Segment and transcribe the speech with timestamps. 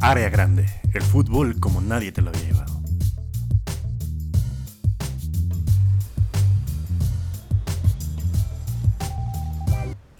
[0.00, 2.82] Área grande, el fútbol como nadie te lo había llevado.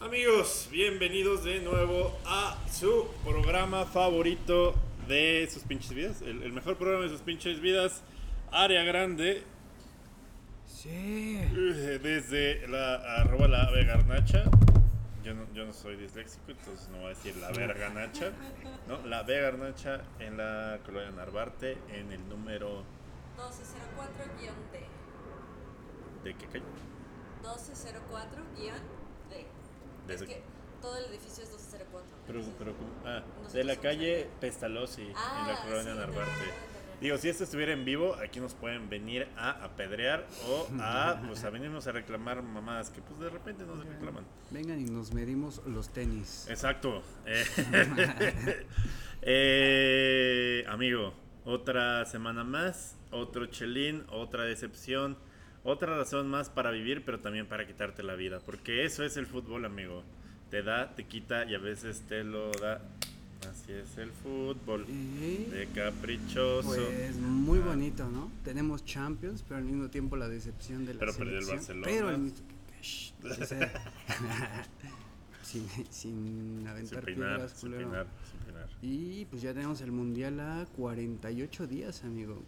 [0.01, 4.77] Amigos, bienvenidos de nuevo a su programa favorito
[5.09, 6.23] de sus pinches vidas.
[6.23, 8.03] El, el mejor programa de sus pinches vidas,
[8.53, 9.43] Área Grande.
[10.67, 10.89] Sí.
[10.93, 14.45] eh, Desde la arroba la vegarnacha.
[15.29, 18.33] Yo no, yo no soy disléxico, entonces no voy a decir la verganacha.
[18.87, 22.83] No, la vegarnacha en la colonia Narvarte, en el número
[23.37, 24.87] 1204-D.
[26.25, 26.65] de qué calle.
[27.43, 29.47] 1204-D.
[30.07, 30.43] Desde- Es que
[30.81, 32.09] todo el edificio es 1204.
[32.27, 32.73] Pero, pero,
[33.05, 34.31] ah, de la calle.
[34.41, 36.45] Pestalozzi, en Ah, la colonia sí, Narvarte.
[37.01, 41.45] Digo, si esto estuviera en vivo, aquí nos pueden venir a apedrear o a, pues,
[41.45, 44.25] a venirnos a reclamar mamadas que, pues, de repente nos reclaman.
[44.51, 46.47] Vengan y nos medimos los tenis.
[46.49, 47.03] Exacto.
[47.27, 48.65] Eh,
[50.63, 51.13] eh, amigo,
[51.45, 55.19] otra semana más, otro chelín, otra decepción,
[55.63, 58.41] otra razón más para vivir, pero también para quitarte la vida.
[58.45, 60.03] Porque eso es el fútbol, amigo.
[60.51, 62.81] Te da, te quita y a veces te lo da.
[63.47, 64.85] Así es el fútbol.
[64.89, 66.67] Y, De caprichoso.
[66.69, 68.31] pues muy bonito, ¿no?
[68.45, 71.81] Tenemos Champions, pero al mismo tiempo la decepción de la Pero perdió el selección.
[71.81, 71.87] Barcelona.
[71.87, 72.39] Pero al mismo
[72.83, 73.73] Shh, o sea,
[75.43, 78.69] sin, sin aventar sin peinar, piedras, sin peinar, sin peinar.
[78.83, 82.43] Y pues ya tenemos el mundial a 48 días, amigo.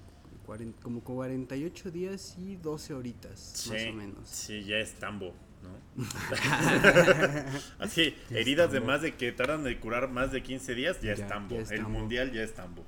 [0.46, 4.28] Cuaren- como 48 días y 12 horitas, más Sí, o menos.
[4.28, 5.80] Sí, ya es tambo, ¿no?
[7.78, 11.24] Así, heridas de más de que tardan de curar más de 15 días, ya, Ya,
[11.24, 11.56] es tambo.
[11.56, 11.98] ya es El tambo.
[11.98, 12.84] mundial ya es tambo.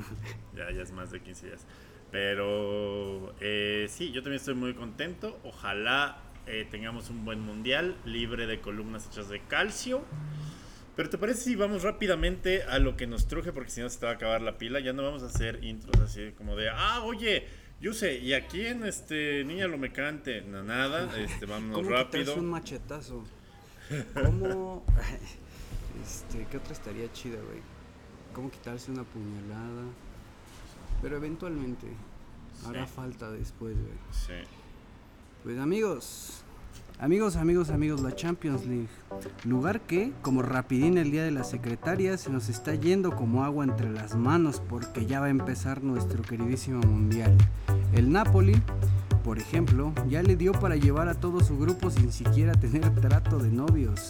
[0.56, 1.66] ya, ya es más de 15 días.
[2.10, 5.40] Pero eh, sí, yo también estoy muy contento.
[5.44, 10.04] Ojalá eh, tengamos un buen mundial, libre de columnas hechas de calcio.
[10.94, 13.50] Pero ¿te parece si vamos rápidamente a lo que nos truje?
[13.52, 14.78] Porque si no se te va a acabar la pila.
[14.80, 17.46] Ya no vamos a hacer intros así como de, ah, oye,
[17.82, 20.40] yo sé, y aquí en este Niña lo me cante.
[20.42, 22.36] No, nada, este, vámonos ¿Cómo rápido.
[22.36, 23.24] un machetazo?
[24.14, 24.84] ¿Cómo?
[26.02, 27.60] este, ¿qué otra estaría chida, güey?
[28.32, 29.82] ¿Cómo quitarse una puñalada?
[31.02, 31.88] Pero eventualmente
[32.66, 33.98] hará falta después, güey.
[34.12, 34.48] Sí.
[35.42, 36.41] Pues amigos,
[36.98, 38.88] amigos, amigos, amigos, la Champions League.
[39.44, 43.64] Lugar que, como rapidín el día de la secretaria, se nos está yendo como agua
[43.64, 47.36] entre las manos porque ya va a empezar nuestro queridísimo mundial.
[47.92, 48.60] El Napoli,
[49.24, 53.38] por ejemplo, ya le dio para llevar a todo su grupo sin siquiera tener trato
[53.38, 54.08] de novios.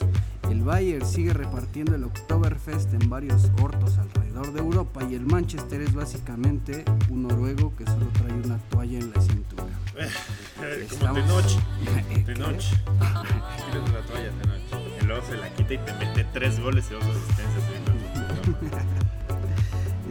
[0.50, 5.80] El Bayern sigue repartiendo el Oktoberfest en varios hortos alrededor de Europa y el Manchester
[5.82, 9.64] es básicamente un noruego que solo trae una toalla en la cintura.
[10.56, 11.62] Como Estamos- Tenoch.
[12.08, 12.18] ¿Qué?
[12.20, 12.48] Tenoch.
[12.50, 15.02] Tienes una toalla, Tenoch.
[15.02, 18.82] Y luego se la quita y te mete tres goles y dos asistencias.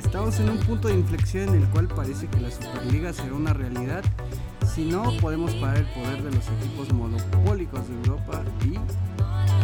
[0.03, 3.53] Estamos en un punto de inflexión en el cual parece que la Superliga será una
[3.53, 4.03] realidad.
[4.73, 8.75] Si no, podemos parar el poder de los equipos monopólicos de Europa y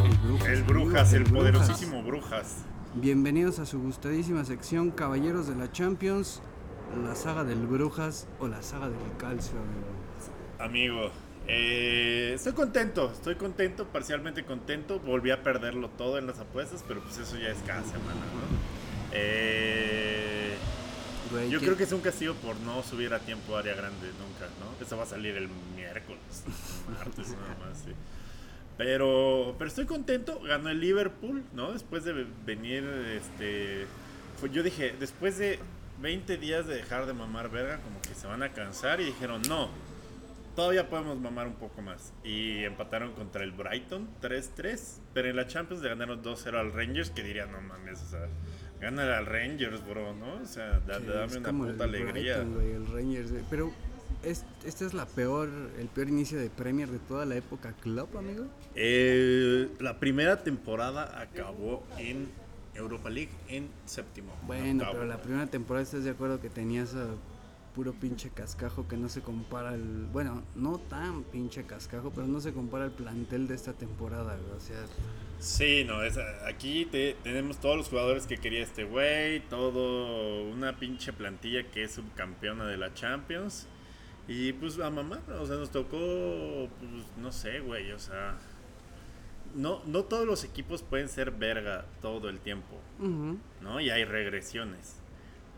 [0.06, 0.48] el Brujas.
[0.50, 1.40] El Brujas, el Brujas.
[1.40, 2.66] poderosísimo Brujas.
[2.96, 6.42] Bienvenidos a su gustadísima sección Caballeros de la Champions,
[7.06, 9.54] la saga del Brujas o la saga del Calcio.
[10.60, 11.00] amigo.
[11.00, 11.12] Amigo,
[11.48, 15.00] eh, estoy contento, estoy contento, parcialmente contento.
[15.00, 18.58] Volví a perderlo todo en las apuestas, pero pues eso ya es cada semana, ¿no?
[19.14, 20.47] Eh,
[21.32, 23.76] Güey, yo ¿qué- creo que es un castigo por no subir a tiempo a área
[23.76, 24.86] grande nunca, ¿no?
[24.86, 26.44] Eso va a salir el miércoles,
[26.98, 27.92] martes nada más, sí.
[28.78, 31.74] Pero, pero estoy contento, ganó el Liverpool, ¿no?
[31.74, 32.84] Después de venir,
[33.18, 33.88] este...
[34.40, 35.60] fue- yo dije, después de
[36.00, 39.42] 20 días de dejar de mamar verga, como que se van a cansar y dijeron,
[39.50, 39.70] no,
[40.56, 42.14] todavía podemos mamar un poco más.
[42.24, 47.10] Y empataron contra el Brighton 3-3, pero en la Champions le ganaron 2-0 al Rangers,
[47.10, 48.28] que diría, no mames, o sea,
[48.82, 50.36] gánale al Rangers, bro, ¿no?
[50.42, 52.38] O sea, da- Sí, dame una puta alegría.
[52.40, 53.44] Brighton, el Rangers, güey.
[53.50, 53.72] Pero
[54.24, 55.50] es, este es la peor,
[55.80, 58.46] el peor inicio de Premier de toda la época club, amigo.
[58.76, 62.28] Eh, la primera temporada acabó en
[62.76, 64.32] Europa League en séptimo.
[64.46, 67.08] Bueno, pero la primera temporada estás de acuerdo que tenías a
[67.78, 72.42] puro pinche cascajo que no se compara al, bueno, no tan pinche cascajo, pero no
[72.42, 74.58] se compara al plantel de esta temporada, güey.
[74.58, 74.78] O sea,
[75.40, 80.80] Sí, no, es, aquí te- tenemos todos los jugadores que quería este güey, todo una
[80.80, 83.68] pinche plantilla que es subcampeona de la Champions.
[84.28, 88.38] Y pues a mamá, o sea, nos tocó, pues no sé, güey, o sea,
[89.54, 92.76] no, no todos los equipos pueden ser verga todo el tiempo,
[93.62, 93.80] ¿no?
[93.80, 94.96] Y hay regresiones.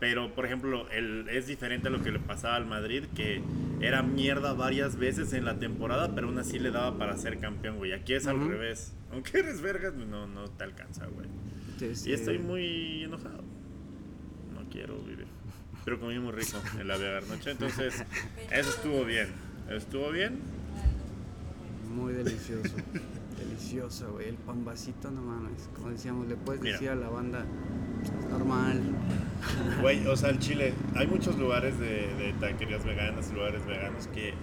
[0.00, 3.42] Pero, por ejemplo, el, es diferente a lo que le pasaba al Madrid, que
[3.80, 7.76] era mierda varias veces en la temporada, pero aún así le daba para ser campeón,
[7.76, 7.92] güey.
[7.92, 8.48] Aquí es al Ujú.
[8.48, 8.94] revés.
[9.12, 11.28] Aunque eres vergas, no, no te alcanza, güey.
[11.72, 13.42] Entonces, Y estoy eh, muy enojado.
[14.54, 15.26] No quiero vivir.
[15.84, 18.02] Pero comí muy rico en la Vega Noche, entonces
[18.50, 19.28] eso estuvo bien.
[19.70, 20.38] Estuvo bien.
[21.94, 22.74] Muy delicioso.
[23.38, 24.28] delicioso, güey.
[24.28, 25.68] El pan vasito, no mames.
[25.74, 26.74] Como decíamos, le puedes Mira.
[26.74, 27.89] decir a la banda, "Es
[28.30, 28.80] normal.
[29.80, 34.34] Güey, o sea, el Chile, hay muchos lugares de, de taquerías veganas, lugares veganos que,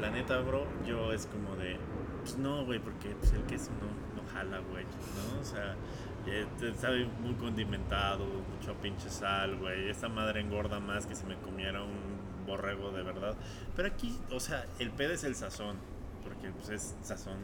[0.00, 1.76] la neta, bro, yo es como de,
[2.20, 5.40] pues no, güey, porque pues, el queso no, no jala, güey, ¿no?
[5.40, 5.76] O sea,
[6.80, 9.88] sabe muy condimentado, mucho pinche sal, güey.
[9.88, 13.36] Esta madre engorda más que si me comiera un borrego de verdad.
[13.76, 15.76] Pero aquí, o sea, el pedo es el sazón,
[16.22, 17.38] porque pues es sazón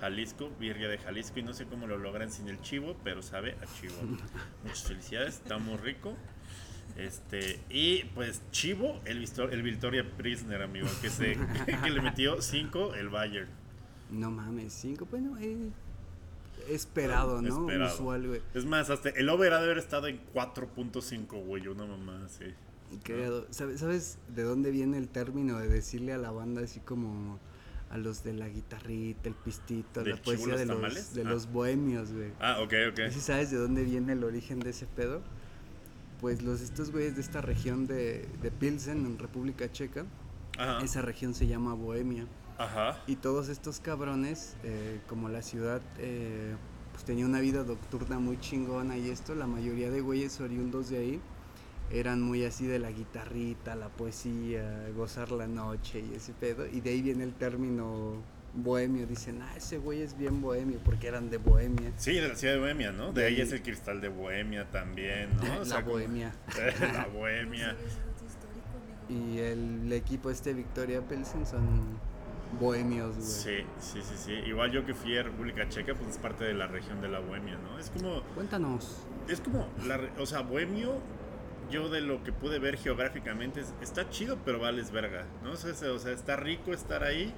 [0.00, 3.56] Jalisco, birria de Jalisco, y no sé cómo lo logran sin el chivo, pero sabe
[3.62, 3.94] a chivo.
[4.64, 6.14] Muchas felicidades, está muy rico.
[6.96, 11.36] Este, y pues Chivo, el, Vistor- el Victoria Prisoner, amigo, que, se,
[11.84, 13.48] que le metió 5 el Bayern.
[14.10, 15.70] No mames, cinco, bueno, eh,
[16.68, 17.48] esperado, ¿no?
[17.48, 17.94] Esperado.
[17.94, 18.42] Usual, güey.
[18.54, 22.44] Es más, hasta el over ha de haber estado en 4.5, güey, una mamá así.
[23.50, 27.38] ¿Sabes, ¿Sabes de dónde viene el término de decirle a la banda así como
[27.90, 31.30] a los de la guitarrita, el pistito, ¿De la poesía de los, de Ah.
[31.30, 32.30] los bohemios, güey?
[32.40, 33.00] Ah, ok, ok.
[33.10, 35.22] ¿Sí sabes de dónde viene el origen de ese pedo?
[36.20, 40.04] Pues los estos güeyes de esta región de, de Pilsen, en República Checa,
[40.58, 40.84] Ajá.
[40.84, 42.26] esa región se llama Bohemia.
[42.58, 43.02] Ajá.
[43.06, 46.54] Y todos estos cabrones, eh, como la ciudad eh,
[46.92, 50.98] pues tenía una vida nocturna muy chingona y esto, la mayoría de güeyes oriundos de
[50.98, 51.20] ahí
[51.90, 56.66] eran muy así de la guitarrita, la poesía, gozar la noche y ese pedo.
[56.66, 58.14] Y de ahí viene el término
[58.54, 59.06] bohemio.
[59.06, 61.92] Dicen, ah, ese güey es bien bohemio porque eran de Bohemia.
[61.96, 63.12] Sí, de la ciudad de Bohemia, ¿no?
[63.12, 65.42] De De ahí ahí- es el cristal de Bohemia también, ¿no?
[65.60, 66.32] O la como- Bohemia.
[66.94, 67.76] la Bohemia.
[69.08, 71.98] Y el equipo este Victoria Pilsen son
[72.60, 73.26] bohemios, güey.
[73.26, 74.32] Sí, sí, sí, sí.
[74.46, 77.18] Igual yo que fui a República Checa, pues es parte de la región de la
[77.20, 77.78] Bohemia, ¿no?
[77.78, 78.98] Es como, Cuéntanos.
[79.28, 80.94] es como, la, re- o sea, Bohemio,
[81.70, 85.52] yo de lo que pude ver geográficamente, es- está chido, pero vales verga, ¿no?
[85.52, 87.32] O sea, es- o sea, está rico estar ahí,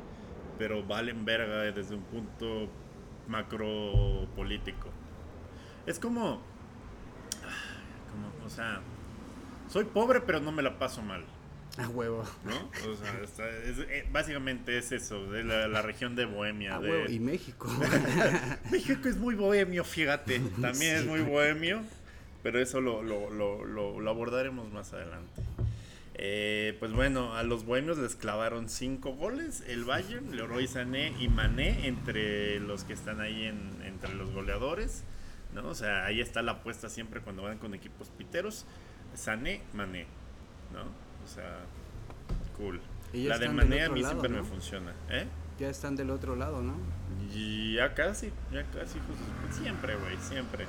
[0.59, 2.69] pero valen verga desde un punto
[3.29, 4.89] macro político.
[5.87, 6.43] Es como,
[8.11, 8.81] como, o sea,
[9.69, 11.25] soy pobre, pero no me la paso mal.
[11.79, 12.23] A huevo.
[12.45, 12.91] ¿No?
[12.91, 16.77] O sea, está- es- eh, básicamente es eso, de la, la región de Bohemia.
[16.77, 17.11] A de- huevo.
[17.11, 17.67] Y México.
[18.71, 20.39] México es muy bohemio, fíjate.
[20.61, 21.83] También es muy bohemio.
[22.43, 25.43] Pero eso lo, lo- lo- lo- lo abordaremos más adelante.
[26.15, 29.63] Eh, pues bueno, a los bohemios les clavaron cinco goles.
[29.67, 35.05] El Bayern, Leroy Sané y Mané entre los que están ahí en, entre los goleadores.
[35.55, 35.69] ¿no?
[35.69, 38.67] O sea, ahí está la apuesta siempre cuando van con equipos piteros.
[39.15, 40.07] Sané, Mané.
[40.73, 40.83] ¿no?
[40.83, 41.61] O sea,
[42.57, 42.81] cool.
[43.13, 44.43] La de Mané a mí lado, siempre ¿no?
[44.43, 44.93] me funciona.
[45.11, 45.27] ¿Eh?
[45.59, 46.75] ya están del otro lado, ¿no?
[47.33, 50.67] Y ya casi, ya casi, pues, siempre, güey, siempre.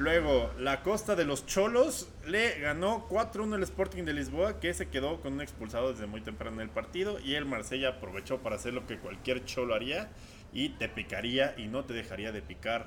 [0.00, 4.88] Luego, la Costa de los Cholos le ganó 4-1 el Sporting de Lisboa, que se
[4.88, 7.20] quedó con un expulsado desde muy temprano en el partido.
[7.20, 10.08] Y el Marsella aprovechó para hacer lo que cualquier cholo haría
[10.54, 12.86] y te picaría y no te dejaría de picar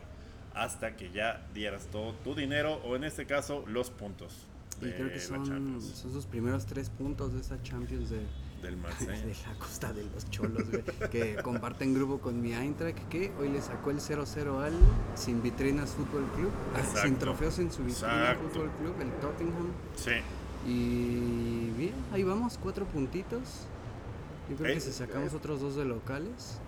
[0.55, 4.47] hasta que ya dieras todo tu dinero o en este caso los puntos.
[4.81, 5.45] Y creo que son,
[5.79, 8.21] son sus primeros tres puntos de esa Champions de,
[8.63, 9.35] del de Marsella.
[9.47, 10.83] la costa de los cholos, güey.
[11.11, 14.73] que comparten grupo con mi Eintracht, que hoy le sacó el 0-0 al
[15.15, 16.51] Sin Vitrinas Fútbol Club.
[16.75, 18.49] ah, Sin trofeos en su vitrina Exacto.
[18.49, 19.71] Fútbol Club, el Tottenham.
[19.95, 20.11] Sí.
[20.65, 23.67] Y bien, ahí vamos, cuatro puntitos.
[24.49, 25.35] Yo creo Eh, que si sacamos eh.
[25.37, 26.59] otros dos de locales.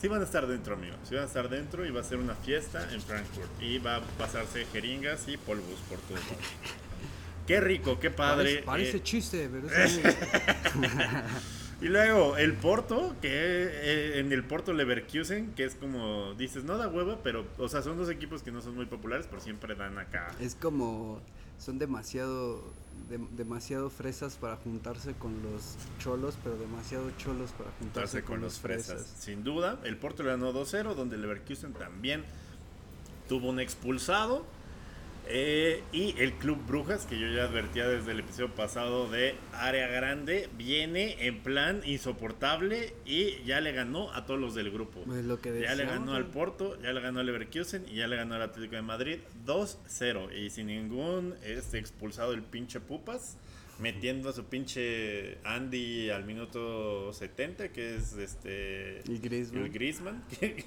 [0.00, 0.98] Sí van a estar dentro, amigos.
[1.08, 3.48] Sí van a estar dentro y va a ser una fiesta en Frankfurt.
[3.62, 6.26] Y va a pasarse jeringas y polvos por lados.
[7.46, 8.62] Qué rico, qué padre.
[8.62, 10.00] Parece, parece eh, chiste, pero es
[11.80, 16.78] y luego el Porto, que eh, en el Porto Leverkusen, que es como dices, no
[16.78, 19.74] da hueva, pero, o sea, son dos equipos que no son muy populares, pero siempre
[19.74, 20.28] dan acá.
[20.40, 21.20] Es como
[21.58, 22.72] son demasiado
[23.08, 28.40] de- demasiado fresas para juntarse con los cholos, pero demasiado cholos para juntarse Juntarse con
[28.40, 29.12] los fresas.
[29.18, 32.24] Sin duda, el Porto le ganó 2-0, donde Leverkusen también
[33.28, 34.44] tuvo un expulsado.
[35.28, 39.86] Eh, y el Club Brujas, que yo ya advertía desde el episodio pasado de Área
[39.86, 45.02] Grande, viene en plan insoportable y ya le ganó a todos los del grupo.
[45.04, 46.26] Pues lo que Ya le ganó al.
[46.26, 50.32] Porto, ya le ganó al Leverkusen y ya le ganó al Atlético de Madrid 2-0.
[50.36, 53.36] Y sin ningún este, expulsado el pinche Pupas,
[53.82, 59.64] metiendo a su pinche Andy al minuto 70, que es este Y Griezmann.
[59.64, 60.64] el Griezmann, que,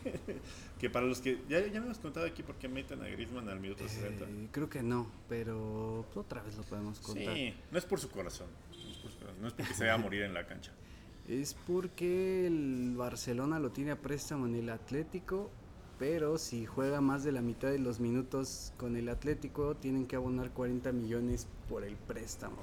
[0.77, 3.47] que para los que ya, ya me hemos contado aquí por qué meten a Griezmann
[3.47, 4.25] al minuto 60.
[4.25, 7.33] Eh, creo que no, pero otra vez lo podemos contar.
[7.33, 9.83] Sí, no es por su corazón, no es, por su corazón, no es porque se
[9.83, 10.71] vaya a morir en la cancha.
[11.27, 15.49] Es porque el Barcelona lo tiene a préstamo en el Atlético,
[15.97, 20.17] pero si juega más de la mitad de los minutos con el Atlético, tienen que
[20.17, 22.57] abonar 40 millones por el préstamo.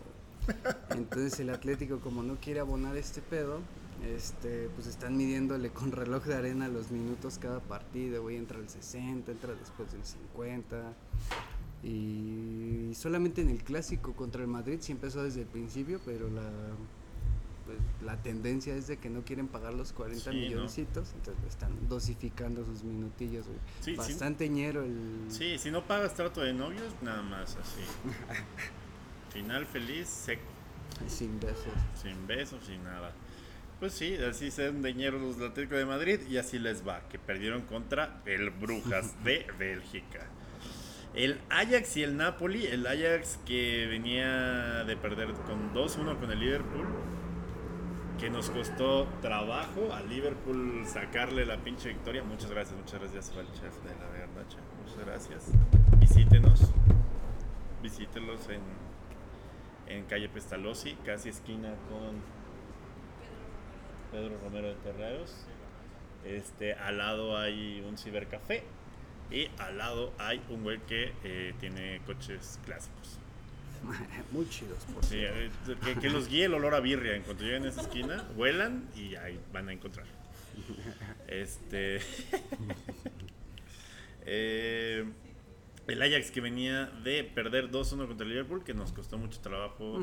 [0.91, 3.61] Entonces el Atlético, como no quiere abonar este pedo,
[4.05, 8.69] este, pues están midiéndole con reloj de arena los minutos cada partido, güey, entra el
[8.69, 10.93] 60, entra después del 50.
[11.85, 16.51] Y solamente en el clásico contra el Madrid sí empezó desde el principio, pero la
[17.65, 20.43] pues, la tendencia es de que no quieren pagar los 40 Sí, ¿no?
[20.43, 23.59] milloncitos, entonces están dosificando sus minutillos, güey.
[23.81, 23.97] Sí, sí.
[23.97, 25.27] Bastante ñero el...
[25.29, 27.81] Sí, si no pagas trato de novios, nada más así.
[29.33, 30.43] Final feliz, seco,
[31.07, 31.73] Sin besos.
[31.95, 33.12] sin besos, sin nada.
[33.81, 37.01] Pues sí, así se dan deñeros los del Atlético de Madrid y así les va,
[37.09, 40.27] que perdieron contra el Brujas de Bélgica.
[41.15, 46.39] El Ajax y el Napoli, el Ajax que venía de perder con 2-1 con el
[46.39, 46.87] Liverpool,
[48.19, 52.23] que nos costó trabajo a Liverpool sacarle la pinche victoria.
[52.23, 54.59] Muchas gracias, muchas gracias al chef de la Vernacha.
[54.79, 55.45] Muchas gracias.
[55.99, 56.71] Visítenos,
[57.83, 58.61] visítelos en,
[59.87, 62.21] en calle Pestalozzi, casi esquina con
[64.11, 65.47] Pedro Romero de Terreros.
[66.25, 68.62] Este, al lado hay un cibercafé
[69.31, 73.19] y al lado hay un güey que eh, tiene coches clásicos.
[74.31, 75.51] Muy chidos, por Sí, eh,
[75.85, 77.17] que, que los guíe el olor a birria.
[77.17, 80.07] En cuanto lleguen a esa esquina, huelan y ahí van a encontrar.
[81.29, 81.97] Este.
[84.27, 85.05] eh,
[85.87, 89.99] el Ajax que venía de perder 2-1 contra el Liverpool, que nos costó mucho trabajo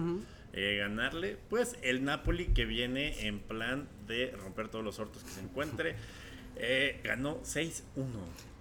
[0.54, 1.38] eh, ganarle.
[1.50, 5.96] Pues el Napoli que viene en plan de romper todos los hortos que se encuentre.
[6.58, 7.82] eh, ganó 6-1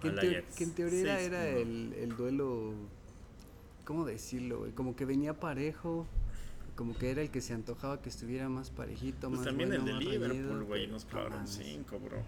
[0.01, 0.55] Que en, al Ajax.
[0.55, 1.55] que en teoría era 6-1.
[1.57, 2.73] el, el duelo,
[3.85, 4.59] ¿cómo decirlo?
[4.59, 4.71] güey?
[4.71, 6.07] Como que venía parejo,
[6.75, 9.85] como que era el que se antojaba que estuviera más parejito, Pues más también bueno,
[9.85, 11.49] el de Liverpool, güey, nos mames.
[11.49, 12.23] 5, bro.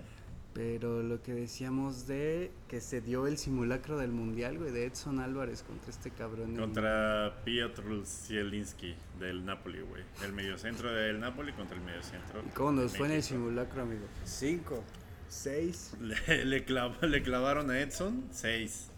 [0.54, 5.20] Pero lo que decíamos de que se dio el simulacro del mundial, güey, de Edson
[5.20, 6.52] Álvarez contra este cabrón.
[6.52, 10.04] en- Contra Piotr Zielinski del Napoli, güey.
[10.26, 12.44] El mediocentro del Napoli contra el mediocentro.
[12.46, 14.06] ¿Y cómo nos fue en el simulacro, amigo?
[14.26, 14.84] Cinco,
[15.30, 15.94] seis.
[16.02, 18.90] Le, le clav- le clavaron a Edson 6.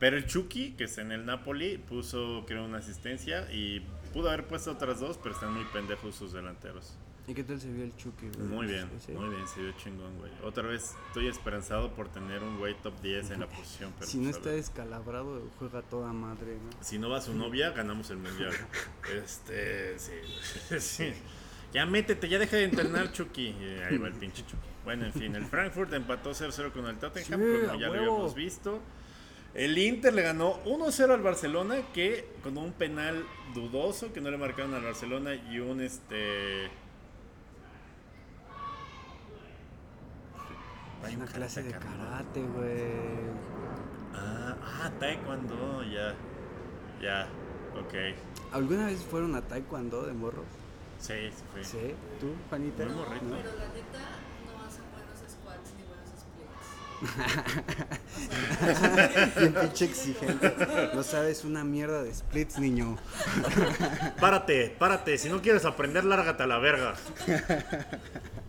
[0.00, 3.80] Pero el Chucky, que es en el Napoli, puso, creo, una asistencia y
[4.12, 6.98] pudo haber puesto otras dos, pero están muy pendejos sus delanteros.
[7.28, 8.48] ¿Y qué tal se vio el Chucky, güey?
[8.48, 10.30] Muy bien, muy bien, se vio chingón, güey.
[10.44, 13.92] Otra vez estoy esperanzado por tener un güey top 10 en la posición.
[13.98, 16.84] Pero Si no pues, está descalabrado, juega toda madre, ¿no?
[16.84, 18.52] Si no va su novia, ganamos el mundial.
[19.24, 20.12] Este, sí,
[20.78, 21.12] sí.
[21.72, 23.48] Ya métete, ya deja de entrenar, Chucky.
[23.48, 24.66] Y ahí va el pinche Chucky.
[24.84, 28.34] Bueno, en fin, el Frankfurt empató 0-0 con el Tottenham, Sí, como ya lo habíamos
[28.36, 28.80] visto.
[29.52, 34.36] El Inter le ganó 1-0 al Barcelona, que con un penal dudoso que no le
[34.36, 36.70] marcaron al Barcelona y un este.
[41.04, 43.30] Hay un Una clase de karate güey.
[44.14, 46.14] Ah, ah, taekwondo, ya.
[47.00, 47.28] Ya,
[47.78, 47.94] ok.
[48.52, 50.46] ¿Alguna vez fueron a Taekwondo de morros?
[50.98, 51.64] Sí, sí fue.
[51.64, 51.94] Sí.
[52.20, 52.84] ¿Tú, Juanita?
[52.84, 53.24] Muy morrito.
[53.26, 53.36] ¿No?
[53.36, 53.98] Pero la neta
[54.46, 56.56] no hacen buenos squats ni buenos splits.
[59.36, 60.54] Bien pinche exigente.
[60.94, 62.96] No sabes una mierda de splits, niño.
[64.18, 65.18] Párate, párate.
[65.18, 66.94] Si no quieres aprender, lárgate a la verga.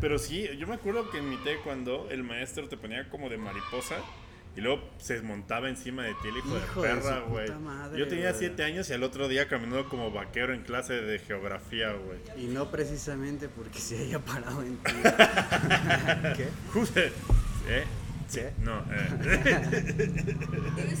[0.00, 3.36] Pero sí, yo me acuerdo que en mi taekwondo el maestro te ponía como de
[3.36, 3.96] mariposa
[4.56, 7.48] y luego se desmontaba encima de ti el hijo, Hijo de perra, güey.
[7.96, 11.92] Yo tenía siete años y al otro día caminando como vaquero en clase de geografía,
[11.92, 12.44] güey.
[12.44, 14.92] Y no precisamente porque se haya parado en ti.
[16.36, 16.48] ¿Qué?
[16.72, 17.00] Justo.
[17.00, 17.84] ¿Eh?
[18.28, 18.40] ¿Sí?
[18.60, 20.96] No, eh.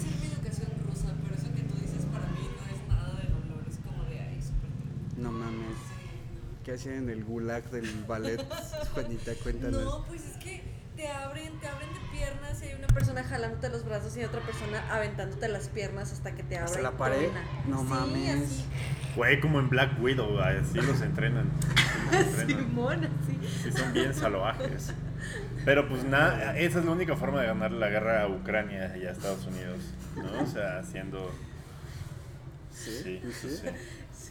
[6.68, 8.44] ¿Qué hacían en el gulag del ballet?
[8.92, 9.82] Juanita, cuéntanos.
[9.82, 10.60] No, pues es que
[10.96, 14.42] te abren, te abren de piernas y hay una persona jalándote los brazos y otra
[14.42, 17.30] persona aventándote las piernas hasta que te abra ¿Hasta y la pared?
[17.68, 18.42] No Sí, mames.
[18.44, 18.64] así.
[19.16, 21.50] Güey, como en Black Widow, güey, así los entrenan.
[22.10, 22.66] Así los entrenan.
[22.68, 23.48] Simón, así.
[23.62, 24.92] Sí, son bien salvajes.
[25.64, 29.06] Pero pues nada, esa es la única forma de ganar la guerra a Ucrania y
[29.06, 29.78] a Estados Unidos,
[30.16, 30.42] ¿no?
[30.42, 31.32] O sea, haciendo...
[32.70, 32.90] ¿Sí?
[33.02, 33.48] Sí, ¿Sí?
[33.56, 33.68] sí,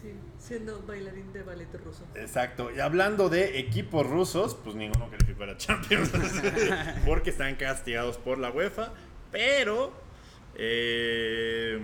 [0.02, 0.14] sí.
[0.40, 2.06] Siendo bailarín de ballet ruso.
[2.16, 2.70] Exacto.
[2.76, 6.12] Y hablando de equipos rusos, pues ninguno calificó a la Champions.
[7.06, 8.94] porque están castigados por la UEFA.
[9.32, 9.94] Pero...
[10.56, 11.80] eh,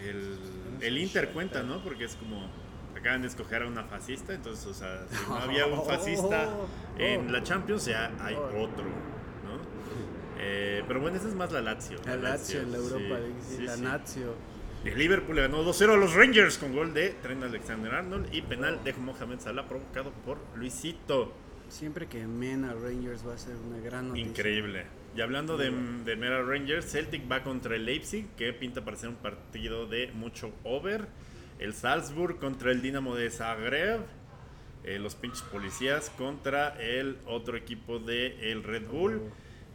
[0.00, 0.38] el
[0.80, 1.82] el Inter cuenta, ¿no?
[1.82, 2.48] Porque es como
[2.96, 6.48] acaban de escoger a una fascista, entonces, o sea, si no había un fascista
[6.98, 9.58] en la Champions, ya hay otro, ¿no?
[10.38, 11.98] Eh, pero bueno, esa es más la Lazio.
[12.04, 13.82] La Lazio en la Europa sí, sí, la sí.
[13.82, 14.34] Lazio.
[14.88, 18.82] El Liverpool le ganó 2-0 a los Rangers con gol de Trent Alexander-Arnold y penal
[18.84, 21.34] de Mohamed Salah provocado por Luisito.
[21.68, 24.26] Siempre que Mena Rangers va a ser una gran noticia.
[24.26, 24.86] Increíble.
[25.14, 25.70] Y hablando de,
[26.06, 30.10] de Mera Rangers, Celtic va contra el Leipzig, que pinta para ser un partido de
[30.14, 31.06] mucho over.
[31.58, 34.00] El Salzburg contra el Dinamo de Zagreb.
[34.84, 39.20] Eh, los pinches policías contra el otro equipo de el Red Bull.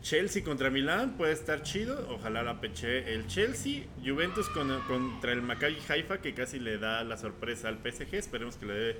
[0.03, 2.07] Chelsea contra Milán puede estar chido.
[2.11, 3.85] Ojalá la peche el Chelsea.
[4.05, 8.15] Juventus con- contra el Maccabi Haifa, que casi le da la sorpresa al PSG.
[8.15, 8.95] Esperemos que le dé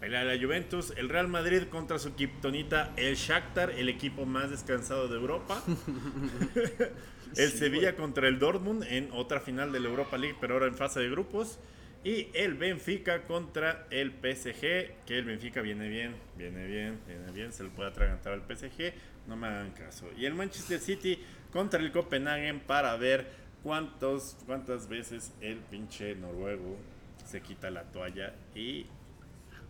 [0.00, 0.92] pelea a la Juventus.
[0.96, 5.62] El Real Madrid contra su Kryptonita, el Shakhtar, el equipo más descansado de Europa.
[7.36, 10.74] el Sevilla contra el Dortmund en otra final de la Europa League, pero ahora en
[10.74, 11.60] fase de grupos.
[12.08, 14.60] Y el Benfica contra el PSG,
[15.04, 18.94] que el Benfica viene bien, viene bien, viene bien, se le puede atragantar al PSG,
[19.26, 20.06] no me hagan caso.
[20.16, 21.18] Y el Manchester City
[21.52, 23.26] contra el Copenhagen para ver
[23.62, 26.78] cuántos, cuántas veces el pinche noruego
[27.26, 28.86] se quita la toalla y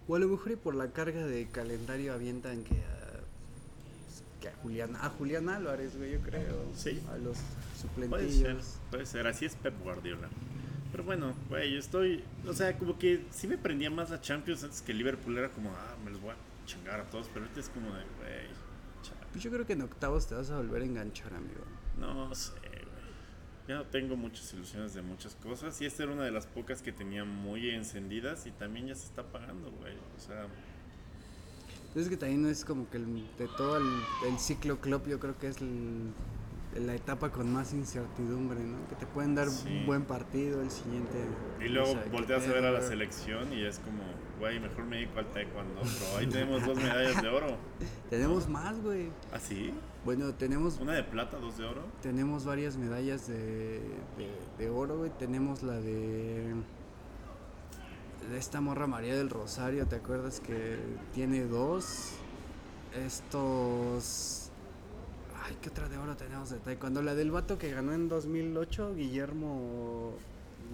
[0.06, 3.20] O a lo mejor y por la carga de calendario avientan que a,
[4.40, 6.70] que a Julián, a Julián Álvarez, güey, yo creo.
[6.76, 7.02] Sí.
[7.12, 7.36] A los
[8.08, 8.78] Puede ser, suplentillos.
[8.92, 10.28] puede ser, así es Pep Guardiola.
[10.90, 14.64] Pero bueno, güey, yo estoy, o sea, como que sí me prendía más la Champions
[14.64, 17.60] antes que Liverpool era como, ah, me los voy a chingar a todos, pero ahorita
[17.60, 18.68] es como de, güey.
[19.32, 21.60] Pues yo creo que en octavos te vas a volver a enganchar, amigo.
[21.98, 22.88] no sé, güey.
[23.68, 26.80] Ya no tengo muchas ilusiones de muchas cosas y esta era una de las pocas
[26.80, 29.92] que tenía muy encendidas y también ya se está apagando, güey.
[30.16, 30.46] O sea,
[31.88, 33.86] Entonces que también no es como que el- de todo el,
[34.26, 36.12] el ciclo club yo creo que es el-
[36.80, 38.76] la etapa con más incertidumbre, ¿no?
[38.88, 39.68] Que te pueden dar Sí.
[39.68, 41.18] un buen partido el siguiente.
[41.64, 44.02] y luego volteas a ver a la selección y es como,
[44.38, 46.18] güey, mejor me dedico al taekwondo, bro.
[46.18, 47.56] Ahí tenemos dos medallas de oro.
[48.10, 49.08] Tenemos más, güey.
[49.32, 49.72] ¿Ah, sí?
[50.04, 51.82] Bueno, tenemos Una de plata, dos de oro.
[52.02, 53.80] tenemos varias medallas de,
[54.16, 55.10] de, de oro, güey.
[55.18, 56.54] Tenemos la de
[58.30, 60.76] de esta morra María del Rosario, ¿te acuerdas que
[61.14, 62.10] tiene dos?
[63.06, 64.47] Estos
[65.48, 67.02] Ay, ¿qué otra de oro tenemos de taekwondo?
[67.02, 70.12] La del vato que ganó en 2008, Guillermo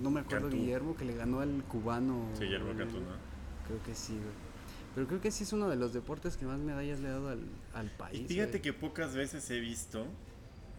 [0.02, 0.56] no me acuerdo Cantú.
[0.62, 2.26] Guillermo que le ganó al cubano.
[2.34, 2.76] Sí, Guillermo.
[2.76, 3.06] Cantú, ¿no?
[3.66, 4.34] Creo que sí, güey.
[4.94, 7.28] Pero creo que sí es uno de los deportes que más medallas le ha dado
[7.28, 7.40] al,
[7.74, 8.20] al país.
[8.20, 8.62] Y fíjate güey.
[8.62, 10.06] que pocas veces he visto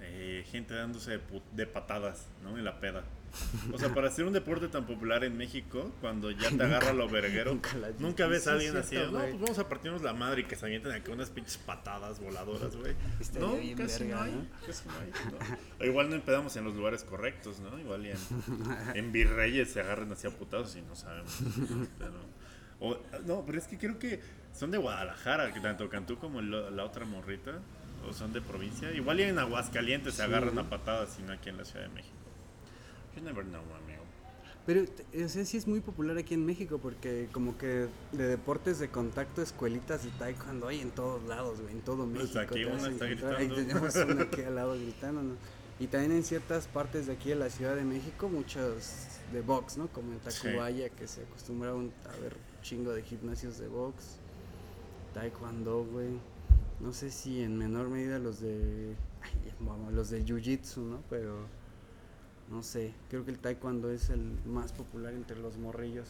[0.07, 1.21] eh, gente dándose de,
[1.53, 2.57] de patadas, ¿no?
[2.57, 3.03] En la peda.
[3.73, 7.09] O sea, para hacer un deporte tan popular en México, cuando ya te agarra lo
[7.09, 10.41] verguero, nunca la- nunca ves a alguien así, no, pues vamos a partirnos la madre
[10.41, 12.93] y que se avienten aquí unas pinches patadas voladoras, güey.
[13.37, 14.45] No, casi verga, no hay, ¿no?
[14.65, 15.11] casi no hay.
[15.33, 15.81] no.
[15.81, 17.77] O igual no empedamos en los lugares correctos, ¿no?
[17.77, 18.17] Igual en,
[18.95, 21.37] en Virreyes se agarran así a putados y no sabemos.
[21.99, 22.13] Pero,
[22.79, 24.21] o- no, pero es que creo que
[24.53, 27.59] son de Guadalajara, que tanto Cantú como lo- la otra morrita,
[28.09, 28.91] o son de provincia.
[28.91, 30.27] Igual y en Aguascalientes se Sí.
[30.27, 32.15] agarran a patadas y no aquí en la Ciudad de México.
[33.15, 34.03] You never know, amigo.
[34.65, 38.79] Pero, o sea, sí es muy popular aquí en México porque como que de deportes
[38.79, 42.39] de contacto, escuelitas de taekwondo hay en todos lados, güey, en todo Pues México.
[42.39, 43.35] aquí te vas una está encontrar.
[43.35, 43.67] Ahí gritando.
[43.67, 45.35] tenemos una aquí al lado gritando, ¿no?
[45.79, 49.77] Y también en ciertas partes de aquí de la Ciudad de México, muchos de box,
[49.77, 49.87] ¿no?
[49.89, 50.41] Como en Sí.
[50.47, 54.17] Tacubaya, que se acostumbra un- a ver chingo de gimnasios de box,
[55.13, 56.17] taekwondo, güey.
[56.79, 58.95] No sé si en menor medida los de,
[59.59, 61.01] vamos, los de jiu-jitsu, ¿no?
[61.09, 61.47] Pero
[62.49, 66.09] no sé, creo que el taekwondo es el más popular entre los morrillos.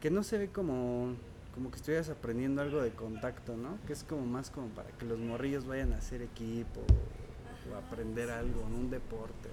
[0.00, 1.14] Que no se ve como,
[1.54, 3.78] como que estuvieras aprendiendo algo de contacto, ¿no?
[3.86, 8.30] Que es como más como para que los morrillos vayan a hacer equipo o, aprender
[8.30, 9.50] algo en un deporte.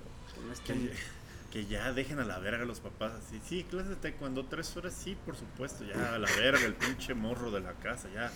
[0.66, 0.92] que.
[1.54, 3.40] Que, ya dejen a la verga los papás así.
[3.48, 5.84] Sí, clases de taekwondo, tres horas, sí, por supuesto.
[5.86, 8.32] Ya a la verga, el pinche morro de la casa, ya.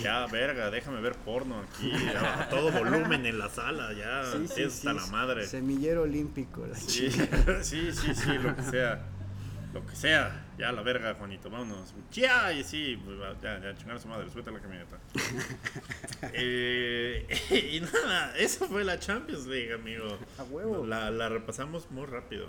[0.00, 1.92] Ya, verga, déjame ver porno aquí.
[1.92, 4.24] ya, a todo volumen en la sala, ya.
[4.48, 5.46] Sí, hasta la madre.
[5.46, 6.66] Semillero olímpico.
[6.66, 7.10] La Sí,
[7.62, 9.15] sí, sí, sí, lo que sea.
[9.76, 10.46] Lo que sea.
[10.56, 11.94] Ya, la verga, Juanito, vámonos.
[12.10, 14.98] Ya, y sí, pues, ya, ya, chingar a su madre, suelta la camioneta.
[16.32, 17.26] Eh,
[17.72, 20.18] y nada, eso fue la Champions League, amigo.
[20.38, 20.86] A huevo.
[20.86, 22.48] La, la repasamos muy rápido.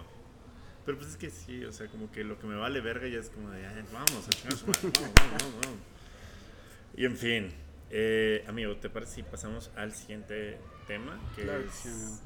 [0.86, 3.20] Pero pues es que sí, o sea, como que lo que me vale verga ya
[3.20, 5.80] es como de, "Ay, vamos, a chingar a su madre, vamos, vamos, vamos, vamos".
[6.96, 7.54] Y en fin,
[7.90, 11.20] eh, amigo, ¿te parece si pasamos al siguiente tema?
[11.36, 11.74] Que Claro que es...
[11.74, 12.20] sí, amigo.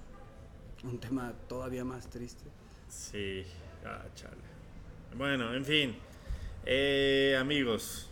[0.83, 2.45] Un tema todavía más triste.
[2.87, 3.43] Sí,
[3.83, 4.50] ah, chale.
[5.15, 5.95] Bueno, en fin.
[6.65, 8.09] Eh, amigos,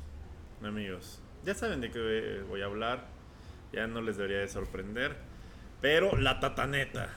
[0.63, 3.07] amigos, ya saben de qué voy a hablar.
[3.71, 5.15] Ya no les debería de sorprender.
[5.81, 7.09] Pero la tataneta.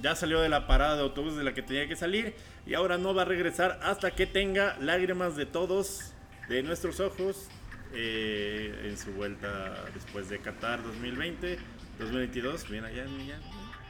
[0.00, 2.34] ya salió de la parada de autobús de la que tenía que salir
[2.66, 6.12] y ahora no va a regresar hasta que tenga lágrimas de todos,
[6.48, 7.48] de nuestros ojos,
[7.94, 11.58] eh, en su vuelta después de Qatar 2020,
[11.98, 12.68] 2022.
[12.68, 13.40] Bien, allá, ya,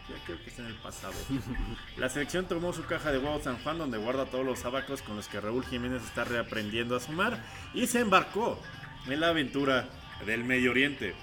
[0.09, 1.15] ya creo que está en el pasado.
[1.97, 5.17] La selección tomó su caja de huevos San Juan, donde guarda todos los abacos con
[5.17, 7.43] los que Raúl Jiménez está reaprendiendo a sumar,
[7.75, 8.61] y se embarcó
[9.07, 9.89] en la aventura
[10.25, 11.15] del Medio Oriente.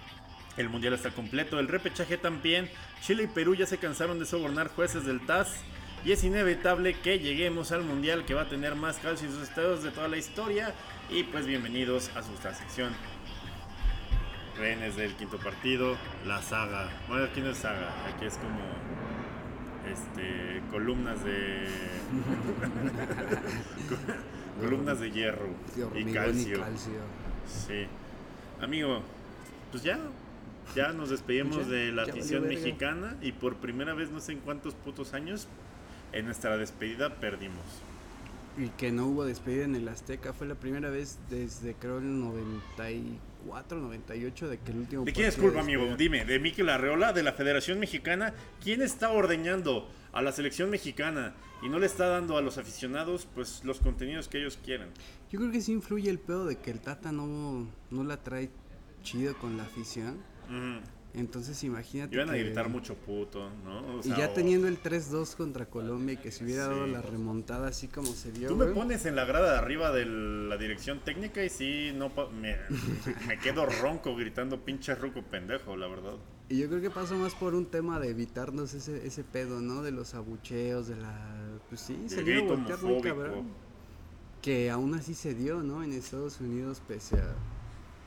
[0.57, 2.69] El mundial está completo, el repechaje también.
[3.01, 5.49] Chile y Perú ya se cansaron de sobornar jueces del TAS.
[6.05, 9.43] Y es inevitable que lleguemos al mundial que va a tener más calcio en sus
[9.43, 10.73] estados de toda la historia.
[11.09, 12.93] Y pues bienvenidos a su sección.
[14.57, 16.89] Rehenes del quinto partido, la saga.
[17.07, 18.59] Bueno, aquí no es saga, aquí es como
[19.91, 21.67] este columnas de
[24.61, 25.49] columnas de hierro
[25.95, 26.63] y calcio.
[27.47, 27.87] Sí.
[28.61, 29.01] Amigo,
[29.71, 29.99] pues ya.
[30.75, 34.73] Ya nos despedimos de la afición mexicana y por primera vez no sé en cuántos
[34.73, 35.47] putos años
[36.13, 37.65] en nuestra despedida perdimos.
[38.57, 40.31] Y que no hubo despedida en el Azteca.
[40.31, 45.05] Fue la primera vez desde creo el 94, 98 de que el último.
[45.05, 45.95] ¿De quién es culpa, amigo?
[45.97, 48.33] Dime, ¿de Miquel Arreola, de la Federación Mexicana?
[48.63, 53.27] ¿Quién está ordeñando a la selección mexicana y no le está dando a los aficionados
[53.33, 54.89] pues los contenidos que ellos quieren?
[55.31, 58.49] Yo creo que sí influye el pedo de que el Tata no, no la trae
[59.01, 60.17] chido con la afición.
[60.47, 60.81] Ujú.
[61.15, 62.15] Entonces imagínate.
[62.15, 63.97] Iban a que- gritar mucho puto, ¿no?
[63.97, 67.01] O Y ya o- teniendo el 3-2 contra Colombia y que se hubiera dado la
[67.01, 68.47] remontada así como se dio.
[68.47, 72.11] Tú me pones en la grada de arriba de la dirección técnica y sí, no
[72.41, 72.57] me,
[73.27, 76.15] me quedo ronco gritando pinche ruco pendejo, la verdad.
[76.49, 79.81] Y yo creo que pasó más por un tema de evitarnos ese, ese pedo, ¿no?
[79.83, 81.59] De los abucheos, de la...
[81.69, 83.47] Pues sí, El se voltear muy cabrón.
[84.41, 85.83] Que aún así se dio, ¿no?
[85.83, 87.33] En Estados Unidos, pese a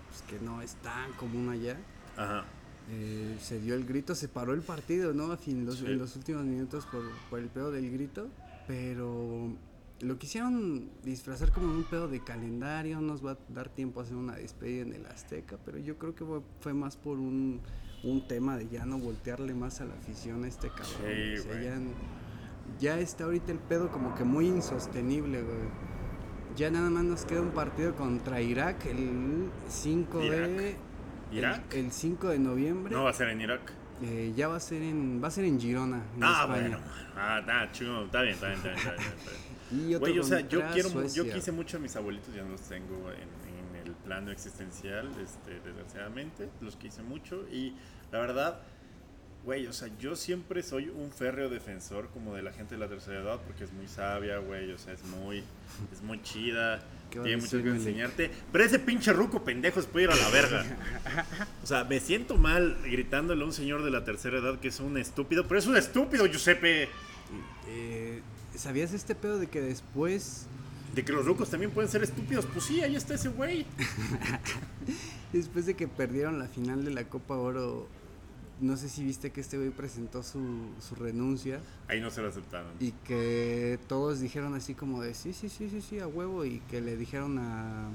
[0.09, 1.77] pues, que no es tan común allá.
[2.17, 2.45] Ajá.
[2.91, 5.33] Eh, se dio el grito, se paró el partido, ¿no?
[5.33, 5.87] A fin, los, Sí.
[5.87, 8.29] En los últimos minutos por, por el pedo del grito.
[8.67, 9.53] Pero
[10.01, 14.17] lo quisieron disfrazar como un pedo de calendario, nos va a dar tiempo a hacer
[14.17, 16.25] una despedida en el Azteca, pero yo creo que
[16.61, 17.61] fue, más por un,
[18.03, 20.87] un tema de ya no voltearle más a la afición a este cabrón.
[20.99, 21.65] Sí, o sea, güey.
[21.65, 21.79] ya,
[22.79, 25.97] ya está ahorita el pedo como que muy insostenible, güey.
[26.57, 30.77] Ya nada más nos queda un partido contra Irak el 5 de...
[31.33, 31.75] Irak.
[31.75, 32.95] El, el 5 de noviembre.
[32.95, 33.73] No va a ser en Irak.
[34.03, 36.61] Eh, ya va a ser en va a ser en Girona, en Ah, España.
[36.61, 36.79] bueno.
[37.17, 38.05] Ah, está chido.
[38.05, 38.79] Está bien, está bien, está bien.
[38.79, 39.47] Está bien, está bien.
[39.89, 42.51] Y otro Güey, o sea, yo quiero, yo quise mucho a mis abuelitos, ya no
[42.51, 43.23] los tengo en,
[43.81, 47.75] en el plano existencial, este, desgraciadamente, los quise mucho y
[48.13, 48.61] la verdad,
[49.45, 52.87] güey, o sea, yo siempre soy un férreo defensor como de la gente de la
[52.87, 55.43] tercera edad porque es muy sabia, güey, o sea, es muy,
[55.93, 59.81] es muy chida, ¿Qué va a tiene mucho que enseñarte, pero ese pinche ruco pendejo
[59.81, 60.65] se puede ir a la verga.
[61.63, 64.79] O sea, me siento mal gritándole a un señor de la tercera edad que es
[64.79, 66.89] un estúpido, pero es un estúpido, Giuseppe.
[67.69, 68.23] Eh,
[68.55, 70.47] ¿Sabías este pedo de que después
[70.95, 72.47] De que los rucos también pueden ser estúpidos.
[72.47, 73.67] Pues sí, ahí está ese güey.
[75.33, 77.89] después de que perdieron la final de la Copa Oro,
[78.61, 80.41] no sé si viste que este güey presentó su,
[80.81, 82.73] su renuncia Ahí no se lo aceptaron.
[82.81, 86.61] y que todos dijeron así como de sí, sí, sí, sí, sí, a huevo y
[86.71, 87.89] que le dijeron a,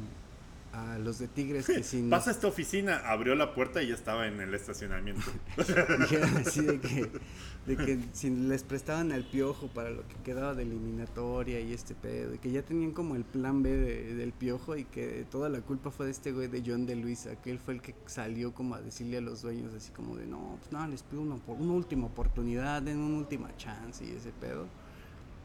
[0.73, 3.93] a los de Tigres que si no Pasa esta oficina, abrió la puerta y ya
[3.93, 5.21] estaba en el estacionamiento.
[5.57, 7.11] dijeron así de que,
[7.67, 11.93] de que si les prestaban al piojo para lo que quedaba de eliminatoria y este
[11.93, 15.49] pedo, y que ya tenían como el plan B de- del piojo y que toda
[15.49, 17.93] la culpa fue de este güey de John de Luisa, que él fue el que
[18.05, 21.21] salió como a decirle a los dueños así como de no, pues nada, les pido
[21.21, 24.67] una, una última oportunidad, den una última chance y ese pedo.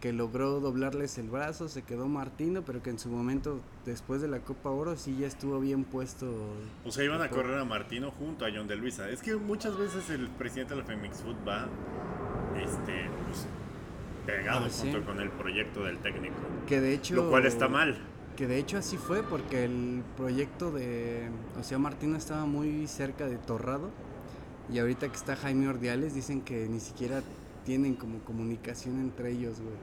[0.00, 4.28] Que logró doblarles el brazo, se quedó Martino, pero que en su momento, después de
[4.28, 6.26] la Copa Oro, sí ya estuvo bien puesto.
[6.84, 9.08] O sea, iban a correr a Martino junto a John de Luisa.
[9.08, 11.66] Es que muchas veces el presidente de la Femix Food va
[12.62, 13.46] este, pues,
[14.26, 14.90] pegado Ah, sí.
[14.92, 16.34] junto con el proyecto del técnico.
[16.68, 17.14] Que de hecho.
[17.14, 17.96] Lo cual está mal.
[18.36, 23.26] Que de hecho así fue porque el proyecto de o sea Martino estaba muy cerca
[23.26, 23.88] de Torrado
[24.70, 27.22] y ahorita que está Jaime Ordiales dicen que ni siquiera
[27.66, 29.74] tienen como comunicación entre ellos, güey.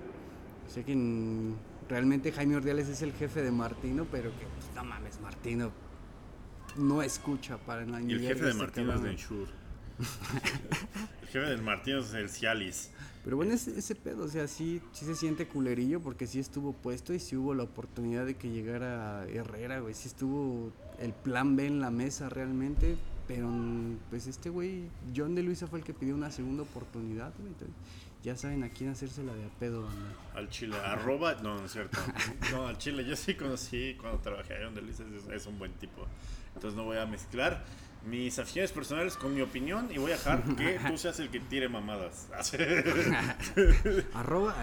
[0.65, 1.54] O sea que mm,
[1.89, 5.72] realmente Jaime Ordiales es el jefe de Martino, pero que pues, no mames, Martino
[6.78, 8.02] no escucha para nada.
[8.02, 9.52] Y el jefe de Martino es de Ensure.
[11.22, 12.89] el jefe del Martino es el Cialis.
[13.24, 16.74] Pero bueno, ese, ese pedo, o sea, sí, sí se siente culerillo porque sí estuvo
[16.74, 19.93] puesto y sí hubo la oportunidad de que llegara Herrera, güey.
[19.93, 22.96] Sí estuvo el plan B en la mesa realmente,
[23.34, 24.84] pero mm, pues este güey,
[25.15, 27.48] John de Luisa fue el que pidió una segunda oportunidad, güey.
[27.48, 27.76] Entonces,
[28.24, 30.15] ya saben a quién hacérsela de a pedo, banda.
[30.36, 31.98] Al Chile, arroba, no, no es cierto.
[32.52, 35.74] No, al Chile, yo sí conocí cuando trabajé ahí donde Luis es, es un buen
[35.74, 36.06] tipo.
[36.54, 37.65] Entonces no voy a mezclar.
[38.06, 41.39] mis aficiones personales con mi opinión y voy a dejar que tú seas el que
[41.39, 42.28] tire mamadas.
[44.13, 44.56] Arroba.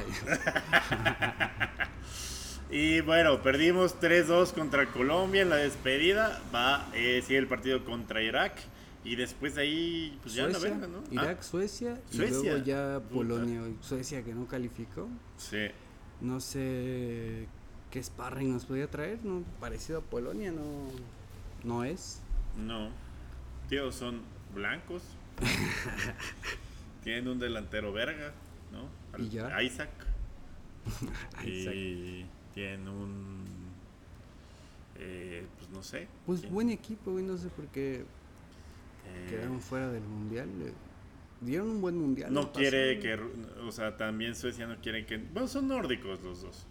[2.70, 6.40] Y bueno, perdimos 3-2 contra Colombia en la despedida.
[6.54, 8.54] Va, eh, sigue el partido contra Irak.
[9.02, 11.02] Y después de ahí, pues ya la Suecia, verga, ¿no?
[11.10, 12.40] Irak, Ah, Suecia, y Suecia.
[12.52, 13.14] luego ya Puta.
[13.14, 15.08] Polonia, Suecia que no calificó.
[15.36, 15.68] sí.
[16.20, 17.46] No sé
[17.90, 20.62] qué sparring nos podía traer, no parecido a Polonia, no,
[21.64, 22.20] no es.
[22.58, 22.90] No.
[23.70, 24.20] Tío, son
[24.54, 25.02] blancos.
[27.04, 28.32] Tienen un delantero verga,
[28.70, 28.86] ¿no?
[29.14, 29.62] Al- ¿Y ya?
[29.62, 29.88] Isaac.
[31.46, 31.74] Isaac.
[31.74, 33.44] Y tienen un.
[34.98, 36.06] eh, pues no sé.
[36.26, 36.52] Pues ¿quién?
[36.54, 38.04] buen equipo, güey, no sé por qué
[39.06, 40.48] Eh, quedaron fuera del mundial.
[40.62, 40.72] eh.
[41.40, 42.32] Dieron un buen mundial.
[42.32, 43.18] no quiere que.
[43.66, 45.16] O sea, también Suecia no quiere que.
[45.18, 46.66] Bueno, son nórdicos los dos.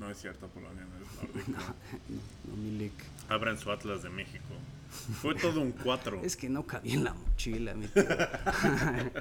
[0.00, 1.60] No es cierto, Polonia no es nórdico.
[2.48, 2.92] No, Milik.
[3.28, 4.44] Abran su Atlas de México.
[5.20, 6.20] Fue todo un 4.
[6.24, 8.04] Es que no cabía en la mochila, mi tío.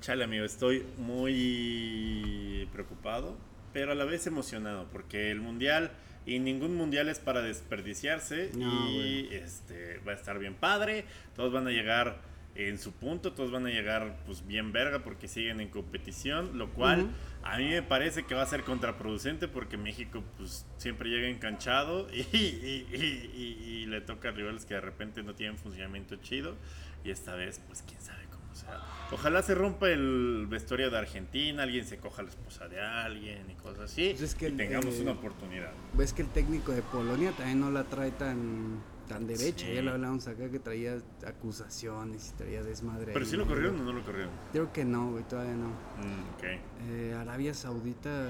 [0.00, 3.36] Chale, amigo, estoy muy preocupado,
[3.74, 5.90] pero a la vez emocionado, porque el mundial
[6.24, 11.04] y ningún mundial es para desperdiciarse No, y este va a estar bien padre,
[11.36, 12.18] todos van a llegar
[12.54, 16.70] en su punto, todos van a llegar pues bien verga porque siguen en competición, lo
[16.70, 17.10] cual
[17.42, 22.06] a mí me parece que va a ser contraproducente porque México pues siempre llega enganchado
[22.14, 26.56] y, y- y- y- le toca a rivales que de repente no tienen funcionamiento chido
[27.04, 28.23] y esta vez pues quién sabe
[28.64, 28.80] sea.
[29.12, 33.54] Ojalá se rompa el vestuario de Argentina, alguien se coja la esposa de alguien y
[33.54, 35.70] cosas así Pues es que y el- tengamos eh, una oportunidad.
[35.92, 39.66] Ves que el técnico de Polonia también no la trae tan, tan derecha.
[39.66, 39.74] Sí.
[39.74, 40.96] Ya lo hablamos acá que traía
[41.26, 43.12] acusaciones y traía desmadre.
[43.12, 43.50] Pero ahí, si lo ¿no?
[43.50, 44.30] corrieron o no lo corrieron.
[44.52, 45.68] Creo que no, güey, todavía no.
[45.68, 46.44] Mm, ok.
[46.88, 48.28] Eh, Arabia Saudita,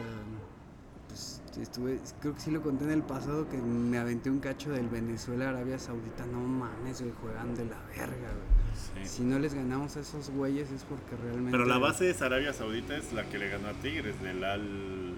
[1.08, 4.70] pues estuve, creo que sí lo conté en el pasado que me aventé un cacho
[4.72, 6.26] del Venezuela Arabia Saudita.
[6.26, 8.63] No mames, güey, juegan de la verga, güey.
[8.74, 9.08] Sí.
[9.08, 11.50] Si no les ganamos a esos güeyes es porque realmente.
[11.52, 15.14] Pero la base de Arabia Saudita es la que le ganó a Tigres, del Al...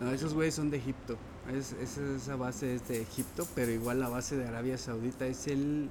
[0.00, 1.16] No, esos güeyes son de Egipto.
[1.52, 5.46] Es, esa, esa base es de Egipto, pero igual la base de Arabia Saudita es
[5.46, 5.88] el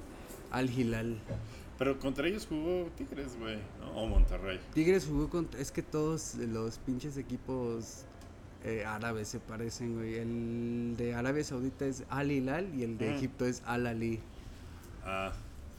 [0.50, 1.18] Al Hilal.
[1.78, 3.92] Pero contra ellos jugó Tigres, güey, ¿no?
[3.92, 4.60] O Monterrey.
[4.74, 5.60] Tigres jugó contra.
[5.60, 8.04] Es que todos los pinches equipos
[8.64, 10.16] eh, árabes se parecen, güey.
[10.16, 13.14] El de Arabia Saudita es Al Hilal y el de Mm.
[13.14, 14.20] Egipto es Al Ali.
[15.04, 15.32] Ah,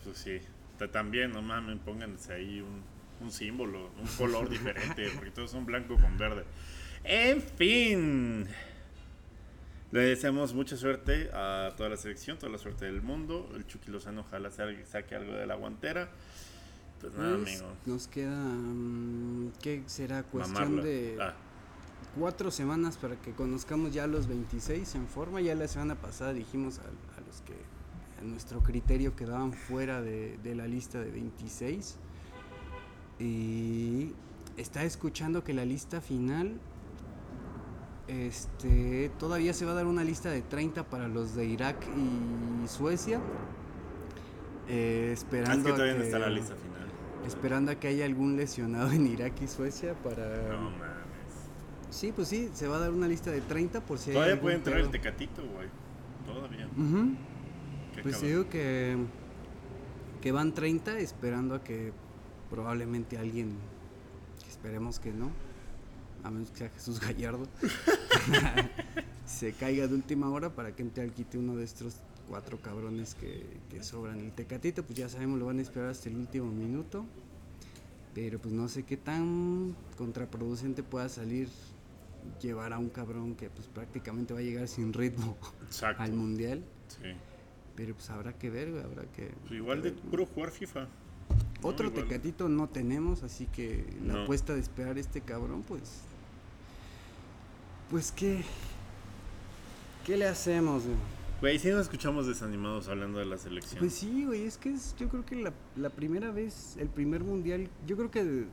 [0.03, 0.39] pues sí.
[0.87, 2.81] Ta- También, no mames, pónganse ahí un,
[3.23, 6.43] un símbolo, un color diferente, porque todos son blanco con verde.
[7.03, 8.47] En fin.
[9.91, 13.51] Le deseamos mucha suerte a toda la selección, toda la suerte del mundo.
[13.55, 16.09] El Chucky Lozano ojalá sa- saque algo de la guantera.
[17.01, 17.75] Pues nada, Pues, amigo.
[17.85, 18.31] Nos queda.
[18.35, 20.23] mm, ¿Qué será?
[20.23, 20.83] Cuestión Mamarla.
[20.83, 21.33] de Ah,
[22.17, 25.41] cuatro semanas para que conozcamos ya los 26 en forma.
[25.41, 27.53] Ya la semana pasada dijimos a, a los que
[28.21, 31.97] a nuestro criterio quedaban fuera de, de la lista de 26.
[33.19, 34.13] Y
[34.57, 36.59] está escuchando que la lista final.
[38.07, 42.67] Este, todavía se va a dar una lista de 30 para los de Irak y
[42.67, 43.19] Suecia.
[44.67, 46.71] Eh, es esperando que a todavía no que- está la lista final.
[47.25, 50.49] Esperando a que haya algún lesionado en Irak y Suecia para...
[50.53, 50.91] No mames.
[51.91, 54.33] Sí, pues sí, se va a dar una lista de 30 por si hay Todavía
[54.33, 54.91] algún puede entrar el pedo.
[54.91, 55.67] tecatito, güey.
[56.25, 56.67] Todavía.
[56.67, 57.15] Ujú.
[57.95, 58.29] Qué Pues te cabrón.
[58.29, 58.97] digo que,
[60.21, 61.91] que van 30 esperando a que
[62.49, 63.55] probablemente alguien,
[64.43, 65.31] que esperemos que no,
[66.23, 67.47] a menos que sea Jesús Gallardo,
[69.25, 71.95] se caiga de última hora para que entre al quite uno de estos
[72.27, 74.19] cuatro cabrones que, que sobran.
[74.19, 77.05] El Tecatito, pues ya sabemos, lo van a esperar hasta el último minuto.
[78.13, 81.47] Pero pues no sé qué tan contraproducente pueda salir
[82.41, 86.03] llevar a un cabrón que pues prácticamente va a llegar sin ritmo Exacto.
[86.03, 86.61] al mundial.
[86.89, 87.07] Sí.
[87.75, 89.31] Pero pues habrá que ver, güey, habrá que...
[89.41, 90.87] Pues igual de puro jugar FIFA.
[91.61, 92.03] Otro igual.
[92.05, 94.21] tecatito no tenemos, así que la No.
[94.23, 96.01] apuesta de esperar este cabrón, pues...
[97.89, 98.43] Pues qué...
[100.05, 100.95] ¿Qué le hacemos, güey?
[101.41, 103.79] Güey, si nos escuchamos desanimados hablando de la selección.
[103.79, 107.23] Pues sí, güey, es que es, yo creo que la, la primera vez, el primer
[107.23, 108.45] mundial, yo creo que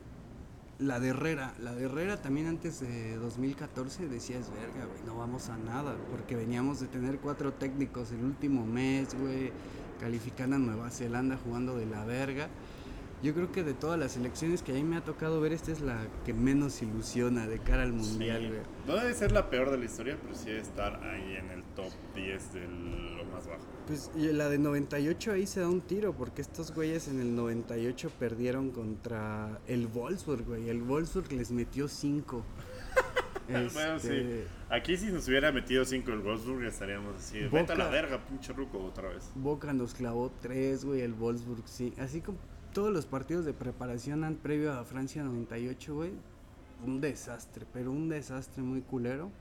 [0.79, 5.49] la de Herrera, la de Herrera también antes de 2014 decías, verga, güey, no vamos
[5.49, 9.51] a nada, porque veníamos de tener cuatro técnicos el último mes, güey,
[9.99, 12.47] calificando a Nueva Zelanda jugando de la verga.
[13.21, 15.71] Yo creo que de todas las selecciones que a mí me ha tocado ver, esta
[15.73, 18.47] es la que menos ilusiona de cara al mundial, Sí.
[18.47, 18.59] güey.
[18.87, 21.63] No debe ser la peor de la historia, pero sí debe estar ahí en el
[21.75, 23.61] top 10 de lo más bajo.
[23.87, 27.35] Pues y la de 98 ahí se da un tiro, porque estos güeyes en el
[27.35, 30.69] 98 perdieron contra el Wolfsburg, güey.
[30.69, 32.43] El Wolfsburg les metió 5.
[33.49, 33.67] Bueno,
[33.99, 34.09] sí.
[34.09, 37.39] Este, Aquí si nos hubiera metido 5 el Wolfsburg estaríamos así.
[37.51, 37.89] Vete a la Boca.
[37.89, 39.31] verga, pinche ruco, otra vez.
[39.33, 41.91] Boca nos clavó tres, güey, el Wolfsburg, sí.
[41.97, 42.37] Así como
[42.73, 46.11] todos los partidos de preparación an- previo a Francia 98, güey,
[46.85, 49.31] un desastre, pero un desastre muy culero.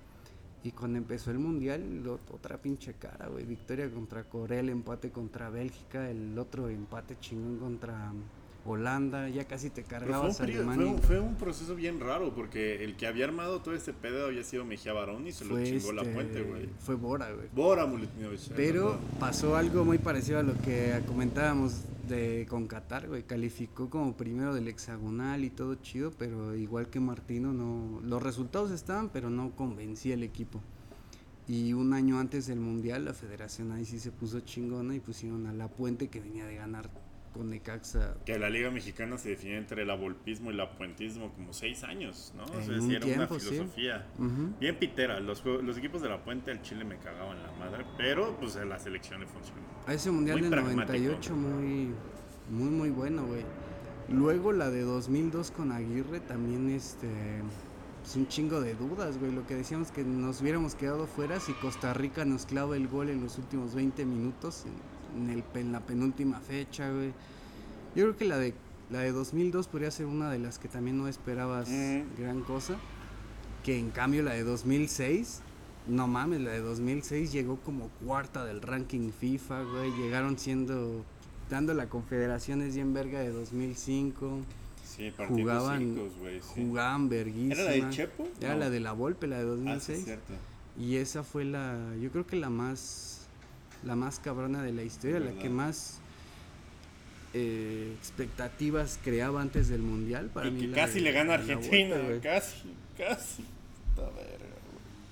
[0.65, 3.45] Y cuando empezó el mundial, lo- otra pinche cara, güey.
[3.45, 8.13] Victoria contra Corea, el empate contra Bélgica, el otro empate chingón contra
[8.65, 9.29] Holanda.
[9.29, 10.87] Ya casi te Pero fue un, cargabas fue, Alemania.
[10.87, 14.45] un, fue un proceso bien raro porque el que había armado todo este pedo había
[14.45, 16.69] sido Mejía Barón y se lo chingó la este, puente, güey.
[16.81, 17.49] Fue Bora, güey.
[17.55, 18.41] Bora Milutinovic.
[18.55, 23.23] Pero pasó algo muy parecido a lo que comentábamos de con Qatar, güey.
[23.23, 28.01] Calificó como primero del hexagonal y todo chido, pero igual que Martino, no.
[28.03, 30.61] Los resultados estaban, pero no convencía el equipo.
[31.47, 35.47] Y un año antes del mundial, la federación ahí sí se puso chingona y pusieron
[35.47, 36.91] a La Puente que venía de ganar
[37.33, 38.17] con Necaxa.
[38.25, 42.33] Que la Liga Mexicana se define entre el abolpismo y el apuentismo como seis años,
[42.37, 42.45] ¿no?
[42.45, 43.49] O sea, un era tiempo, una sí.
[43.49, 44.07] filosofía.
[44.61, 48.37] Bien pitera, los, los equipos de la Puente al Chile me cagaban la madre, pero
[48.39, 49.63] pues en la selección le funcionó.
[49.87, 50.87] A ese mundial del pragmático.
[50.87, 51.95] 98 muy
[52.51, 53.45] muy muy bueno, güey.
[54.09, 57.09] Luego la de 2002 con Aguirre también este
[58.05, 59.33] es un chingo de dudas, güey.
[59.33, 63.11] Lo que decíamos que nos hubiéramos quedado fuera si Costa Rica nos clava el gol
[63.11, 67.09] en los últimos 20 minutos en, en el, en la penúltima fecha, güey.
[67.95, 68.55] Yo creo que la de
[68.91, 72.03] la de 2002 podría ser una de las que también no esperabas Mm.
[72.19, 72.77] gran cosa.
[73.65, 75.41] Que en cambio la de 2006,
[75.89, 79.91] no mames, la de 2006 llegó como cuarta del ranking FIFA, güey.
[80.01, 81.05] Llegaron siendo,
[81.51, 84.39] dando la confederaciones bien verga de 2005.
[84.85, 86.41] Sí, Jugaban, güey.
[86.41, 86.49] sí.
[86.55, 87.55] jugaban verguísima.
[87.55, 88.27] ¿Era la de Chepo?
[88.41, 88.61] Era No.
[88.61, 89.47] la de la Volpe, la de Ah,
[89.81, 90.05] sí, 2006.
[90.05, 90.33] cierto.
[90.79, 93.18] y esa fue la, yo creo que la más,
[93.85, 96.01] la más cabrona de la historia, la que más
[97.35, 100.31] eh, expectativas creaba antes del mundial.
[100.33, 103.45] Para Y mí que casi de- le gana a Argentina, casi, casi.
[103.97, 104.47] Verga.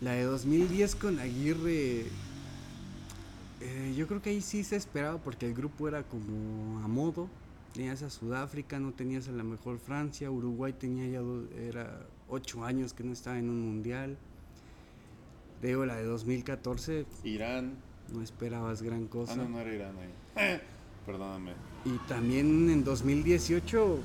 [0.01, 2.05] La de 2010 con Aguirre,
[3.61, 7.29] eh, yo creo que ahí sí se esperaba porque el grupo era como a modo.
[7.75, 12.65] Tenías a Sudáfrica, no tenías a la mejor Francia, Uruguay tenía ya do- era ocho
[12.65, 14.17] años que no estaba en un mundial.
[15.63, 17.75] Digo, la de 2014 Irán.
[18.13, 19.33] No esperabas gran cosa.
[19.35, 20.61] Ah, no, no era Irán ahí.
[21.05, 21.53] Perdóname.
[21.85, 23.99] Y también en 2018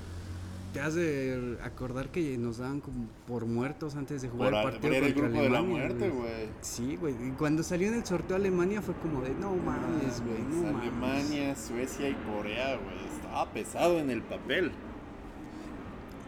[0.74, 4.80] te has de acordar que nos daban como por muertos antes de jugar Por, el
[4.80, 6.50] partido el grupo de la muerte, güey.
[6.62, 7.16] Sí, güey.
[7.28, 10.82] Y cuando salió en el sorteo Alemania fue como de no mames, güey, no mames.
[10.82, 13.16] Alemania, Suecia y Corea, güey.
[13.16, 14.72] Estaba pesado en el papel.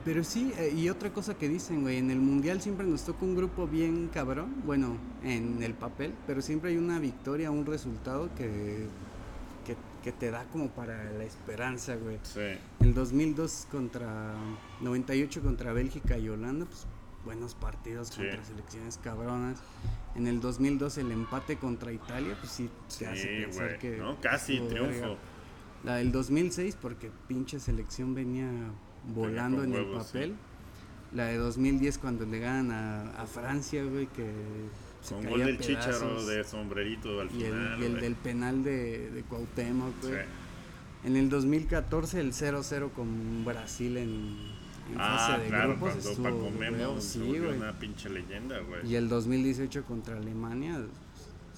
[0.05, 3.23] Pero sí, eh, y otra cosa que dicen, güey, en el mundial siempre nos toca
[3.23, 8.29] un grupo bien cabrón, bueno, en el papel, pero siempre hay una victoria, un resultado
[8.35, 8.85] que,
[9.65, 12.19] que, que te da como para la esperanza, güey.
[12.23, 12.41] Sí.
[12.81, 14.33] El 2002 contra
[14.81, 16.85] 98 contra Bélgica y Holanda, pues
[17.23, 18.15] buenos partidos Sí.
[18.17, 19.57] contra selecciones cabronas.
[20.15, 24.19] En el 2002 el empate contra Italia, pues sí te Sí, hace pensar que ¿no?
[24.19, 24.99] Casi triunfo.
[24.99, 25.17] verga.
[25.85, 28.49] La del 2006 porque pinche selección venía
[29.03, 30.13] volando en el huevos, sí.
[30.13, 30.35] papel.
[31.13, 34.31] La de 2010 cuando le ganan a, a Francia, güey, que
[35.01, 37.81] se Con gol del Chicharo de sombrerito al y el, final.
[37.81, 40.13] y el del penal de, de Cuauhtémoc, güey.
[40.13, 40.19] Sí.
[41.05, 44.09] En el 2014 el 0-0 con Brasil en,
[44.91, 47.57] en Ah, fase de claro, grupos cuando estuvo Paco Memo sí, güey.
[47.57, 48.87] una pinche leyenda, güey.
[48.89, 50.77] Y el 2018 contra Alemania.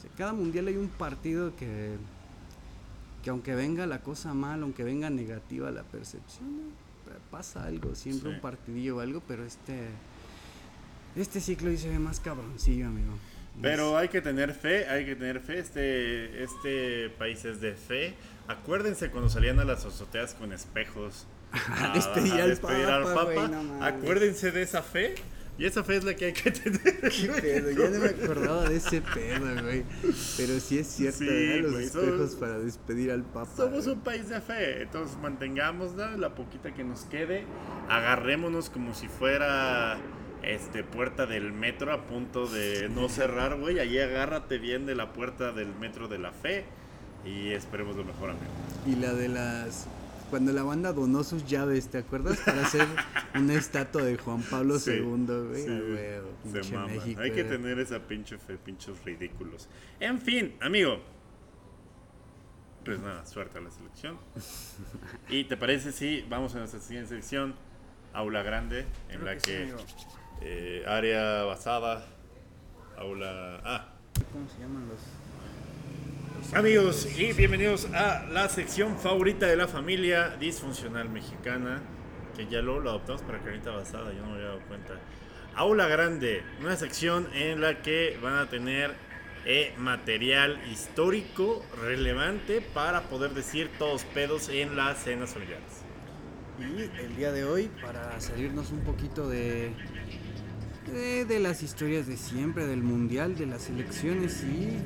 [0.01, 1.95] sea, cada mundial hay un partido que
[3.23, 6.47] que aunque venga la cosa mal, aunque venga negativa la percepción.
[7.31, 8.35] Pasa algo, siempre Sí.
[8.35, 9.89] un partidillo o algo, pero este
[11.15, 13.13] este ciclo ahí se ve más cabroncillo, amigo.
[13.61, 15.59] Pero hay que tener fe, hay que tener fe.
[15.59, 18.13] Este, este país es de fe.
[18.49, 21.25] Acuérdense cuando salían a las azoteas con espejos.
[21.79, 22.33] A despedir
[22.89, 23.81] al Papa, no.
[23.83, 25.15] Acuérdense de esa fe.
[25.57, 26.81] Y esa fe es la que hay que tener.
[27.01, 29.83] Qué pedo, ya no me acordaba de ese pedo, güey.
[30.35, 31.61] Pero sí es cierto, Sí, ¿verdad?
[31.61, 33.49] Los güey, espejos somos- para despedir al Papa.
[33.55, 33.95] Somos güey.
[33.95, 37.45] un país de fe, entonces mantengámosla, la poquita que nos quede,
[37.89, 39.97] agarrémonos como si fuera
[40.43, 45.13] este puerta del metro a punto de no cerrar, güey, ahí agárrate bien de la
[45.13, 46.65] puerta del metro de la fe
[47.25, 48.45] y esperemos lo mejor, amigo.
[48.85, 49.87] Y la de las.
[50.29, 52.39] Cuando la banda donó sus llaves, ¿te acuerdas?
[52.39, 52.87] Para hacer
[53.35, 55.63] una estatua de Juan Pablo Sí, II, güey.
[55.63, 56.87] sí, se.
[56.87, 57.45] México, Hay que eh.
[57.45, 59.67] tener esa pinche fe, pinches ridículos.
[59.99, 60.99] En fin, amigo.
[62.83, 64.17] Pues nada, suerte a la selección.
[65.29, 67.55] ¿Y te parece si vamos a nuestra siguiente sección?
[68.13, 69.51] Aula grande, en Creo la que sí,
[70.39, 72.05] que eh, área basada,
[72.97, 73.59] aula...
[73.65, 73.89] Ah,
[74.31, 74.99] ¿Cómo se llaman los.?
[76.53, 81.81] Amigos y bienvenidos a la sección favorita de la familia disfuncional mexicana,
[82.35, 84.93] que ya luego lo adoptamos para carita basada, yo no me había dado cuenta.
[85.55, 88.93] Aula Grande, una sección en la que van a tener
[89.45, 95.83] eh, material histórico relevante para poder decir todos pedos en las cenas familiares.
[96.59, 99.71] Y el día de hoy, para salirnos un poquito de,
[100.91, 104.77] de, de las historias de siempre, del mundial, de las elecciones y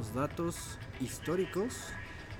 [0.00, 1.76] los datos históricos,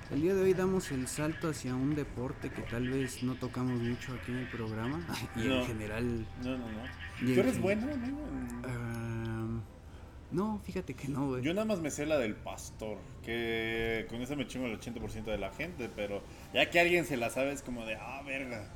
[0.09, 3.79] el día de hoy damos el salto hacia un deporte que tal vez no tocamos
[3.79, 4.99] mucho aquí en el programa
[5.35, 5.59] y No.
[5.61, 6.25] en general...
[6.41, 6.81] No, no, no.
[7.19, 7.87] ¿Tú eres bueno?
[7.91, 9.61] En- ah,
[10.31, 11.43] no, fíjate que no, güey.
[11.43, 15.25] Yo nada más me sé la del pastor, que con eso me chingo el 80%
[15.25, 16.23] de la gente, pero
[16.55, 18.69] ya que alguien se la sabe es como de, ah, verga,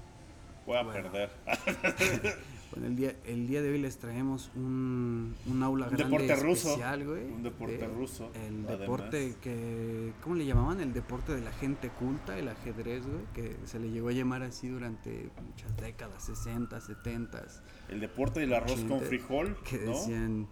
[0.68, 1.12] voy a Bueno.
[1.12, 1.32] perder.
[2.76, 6.36] Bueno, el día, el día de hoy les traemos un, un aula Un grande deporte
[6.44, 6.68] ruso.
[6.72, 7.24] especial, güey.
[7.24, 8.80] Un deporte de- ruso, El además.
[8.80, 10.82] deporte que, ¿cómo le llamaban?
[10.82, 14.44] El deporte de la gente culta, el ajedrez, güey, que se le llegó a llamar
[14.44, 17.46] así durante muchas décadas, 60, 70,
[17.88, 19.92] El deporte del arroz con 80, frijol, que ¿no?
[19.94, 20.48] decían,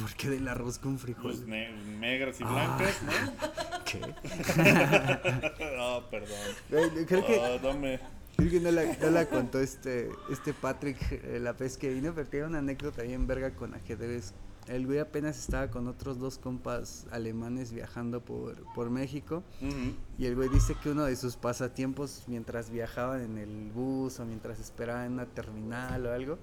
[0.00, 1.22] ¿por qué del arroz con frijol?
[1.34, 2.50] Pues ne- negras y Ah.
[2.78, 3.12] blancas, ¿no?
[3.84, 4.00] ¿Qué?
[5.80, 7.06] Ah, perdón.
[7.06, 8.00] Creo que, Ah, dame.
[8.38, 12.14] Creo que no, la, no la contó este, este Patrick eh, la vez que vino,
[12.14, 14.32] pero tiene una anécdota bien verga con ajedrez.
[14.68, 19.42] El güey apenas estaba con otros dos compas alemanes viajando por, por México.
[19.60, 19.94] Ujú.
[20.18, 24.24] Y el güey dice que uno de sus pasatiempos mientras viajaban en el bus o
[24.24, 26.38] mientras esperaban en una terminal o algo,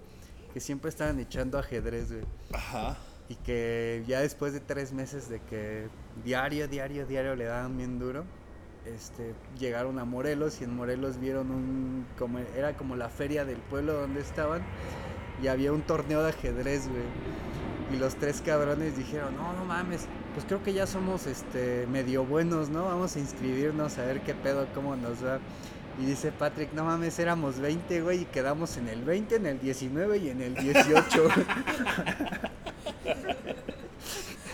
[0.53, 2.25] que siempre estaban echando ajedrez, güey.
[2.51, 2.97] Ajá.
[3.29, 5.87] Y que ya después de tres meses de que
[6.25, 8.25] diario, diario, diario le daban bien duro,
[8.85, 13.57] este, llegaron a Morelos y en Morelos vieron un, como era como la feria del
[13.57, 14.61] pueblo donde estaban
[15.41, 17.03] y había un torneo de ajedrez, güey.
[17.93, 22.25] Y los tres cabrones dijeron, no, no mames, pues creo que ya somos este medio
[22.25, 22.85] buenos, ¿no?
[22.85, 25.39] Vamos a inscribirnos a ver qué pedo, cómo nos va.
[26.01, 29.59] Y dice Patrick, no mames, éramos 20, güey, y quedamos en el 20, en el
[29.59, 31.27] 19 y en el 18.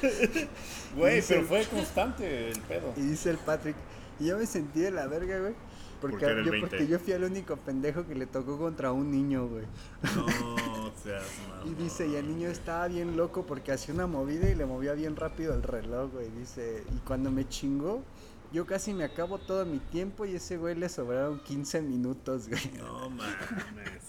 [0.95, 2.93] Güey, pero fue constante el pedo.
[2.97, 3.75] Y dice el Patrick,
[4.19, 5.53] y yo me sentí de la verga, güey.
[5.99, 6.59] Porque, yo, 20.
[6.61, 9.65] porque yo fui el único pendejo que le tocó contra un niño, güey.
[10.15, 11.23] No seas
[11.63, 11.77] Y mamón.
[11.77, 15.15] dice, y el niño estaba bien loco porque hacía una movida y le movía bien
[15.15, 16.29] rápido el reloj, güey.
[16.31, 18.03] Dice, y cuando me chingó,
[18.51, 22.71] yo casi me acabo todo mi tiempo y ese güey le sobraron 15 minutos, güey.
[22.79, 23.35] No mames,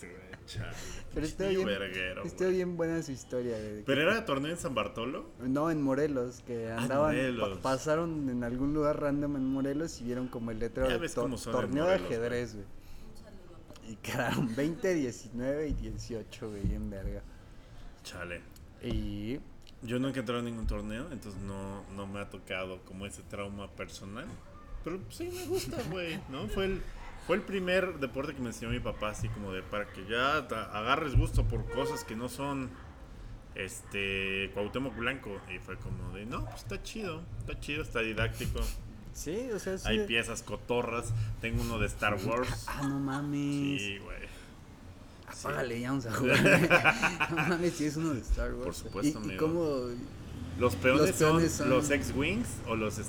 [0.00, 0.72] güey, chale.
[1.14, 3.84] Pero Pinche bien, verguero, bien buena su historia, güey.
[3.84, 5.30] ¿Pero era torneo en San Bartolo?
[5.40, 7.58] No, en Morelos, que Ah, andaban, Morelos.
[7.58, 11.38] pa- pasaron en algún lugar random en Morelos y vieron como el letrero de torneo
[11.84, 12.66] Morelos, de ajedrez, güey.
[13.92, 17.22] Y quedaron 20, 19 y 18, güey, en verga.
[18.04, 18.40] Chale.
[18.82, 19.38] Y
[19.82, 23.22] Yo nunca he entrado en ningún torneo, entonces no, no me ha tocado como ese
[23.22, 24.26] trauma personal.
[24.84, 26.48] Pero sí me gusta, güey, ¿no?
[26.48, 26.82] Fue el,
[27.32, 30.36] fue el primer deporte que me enseñó mi papá, así como de para que ya
[30.36, 32.68] agarres gusto por cosas que no son
[33.54, 35.40] este Cuauhtémoc Blanco.
[35.50, 38.60] Y fue como de, no, pues está chido, está chido, está didáctico.
[39.14, 39.88] sí, o sea, sí.
[39.88, 42.66] Hay piezas cotorras, tengo uno de Star Wars.
[42.68, 43.80] Ah, no mames.
[43.80, 44.18] Sí, güey.
[45.26, 47.30] Apágale, ya vamos a jugar.
[47.30, 48.64] no mames, si es uno de Star Wars.
[48.64, 49.46] Por supuesto, ¿Y, y amigo.
[49.46, 49.86] cómo?
[50.60, 53.00] Los peones, Los peones son, son- los X-Wings o, los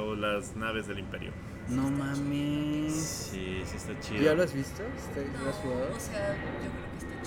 [0.00, 1.32] o las naves del Imperio.
[1.74, 2.92] No mames.
[3.32, 4.22] Sí, sí está ¿Tú chido.
[4.22, 4.82] ¿Ya lo has visto?
[4.82, 5.88] ¿Está- ¿Lo has jugado?
[5.96, 7.18] O sea, yo creo que está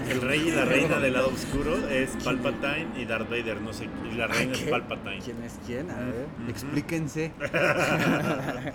[0.00, 0.04] chido.
[0.12, 3.88] El rey y la reina del lado oscuro es Palpatine y Darth Vader, no sé,
[4.10, 4.62] y la reina es.
[4.62, 5.20] Palpatine.
[5.22, 5.90] ¿Quién es quién?
[5.90, 7.32] A ver, explíquense.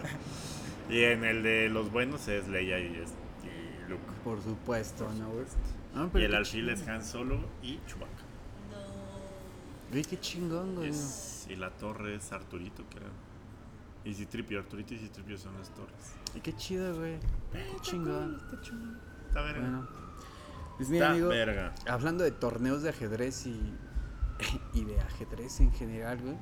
[0.89, 3.13] Y en el de los buenos es Leia y, es-
[3.43, 4.01] y Luke.
[4.23, 5.07] Por supuesto.
[5.95, 8.23] Ah, Y el alfil es Han Solo y Chewbacca.
[8.71, 10.01] No.
[10.01, 10.89] Qué chingón, Y, güey.
[10.89, 13.09] es- y la torre es Arturito, creo.
[14.09, 16.13] Y Citripio, Arturito y Citripio son las torres.
[16.35, 17.19] Y qué chido, güey.
[17.51, 18.37] Qué chingón.
[18.43, 18.99] Está chingón.
[19.27, 19.61] Está verga.
[19.61, 19.87] Bueno.
[20.77, 21.75] Pues mira, Está amigo, verga.
[21.87, 23.73] hablando de torneos de ajedrez y,
[24.73, 26.37] y de ajedrez en general, güey.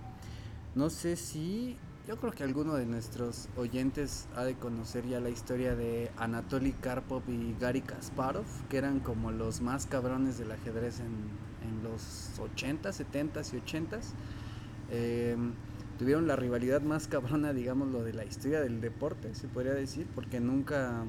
[0.75, 1.77] No sé si.
[2.07, 6.71] Yo creo que alguno de nuestros oyentes ha de conocer ya la historia de Anatoly
[6.71, 11.07] Karpov y Gary Kasparov, que eran como los más cabrones del ajedrez en,
[11.67, 13.99] en los 80, 70 y 80.
[15.97, 20.07] Tuvieron la rivalidad más cabrona, digamos, lo de la historia del deporte, se podría decir,
[20.15, 21.03] porque nunca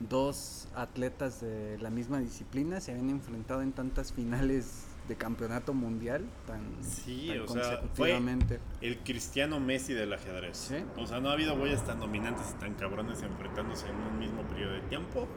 [0.00, 6.24] dos atletas de la misma disciplina se habían enfrentado en tantas finales de campeonato mundial
[6.46, 8.58] tan, Sí, tan o sea, fue consecutivamente.
[8.80, 10.56] el Cristiano Messi del ajedrez.
[10.56, 10.76] Sí.
[10.96, 14.42] O sea, no ha habido güeyes tan dominantes y tan cabrones enfrentándose en un mismo
[14.42, 15.28] periodo de tiempo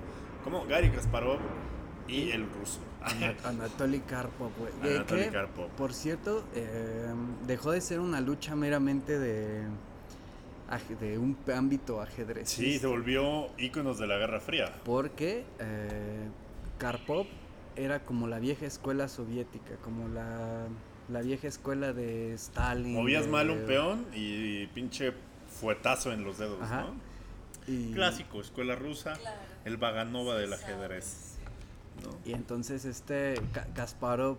[0.44, 1.40] como Gary Kasparov
[2.08, 2.80] y el ruso.
[3.02, 4.96] Ana- Anatoly Karpov, güey.
[4.96, 5.70] Anatoly que, Karpov.
[5.72, 7.06] Por cierto, eh,
[7.46, 9.64] dejó de ser una lucha meramente de,
[11.00, 12.50] de un ámbito ajedrez.
[12.50, 14.74] Sí, se volvió íconos de la Guerra Fría.
[14.84, 16.28] Porque eh,
[16.78, 17.28] Karpov
[17.76, 20.66] era como la vieja escuela soviética, como la,
[21.10, 22.94] la vieja escuela de Stalin.
[22.94, 25.14] Movías de- mal un peón y pinche
[25.60, 26.82] fuetazo en los dedos, Ajá.
[26.88, 26.96] ¿no?
[27.68, 29.38] y- Clásico, escuela rusa, Claro.
[29.66, 31.06] el Vaganova del ajedrez.
[31.06, 31.37] sabes, sí.
[32.04, 32.18] ¿No?
[32.26, 34.38] Y entonces este Ka- Kasparov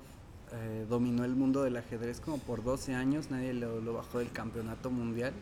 [0.52, 4.30] eh, dominó el mundo del ajedrez como por 12 años, nadie lo, lo bajó del
[4.32, 5.32] campeonato mundial,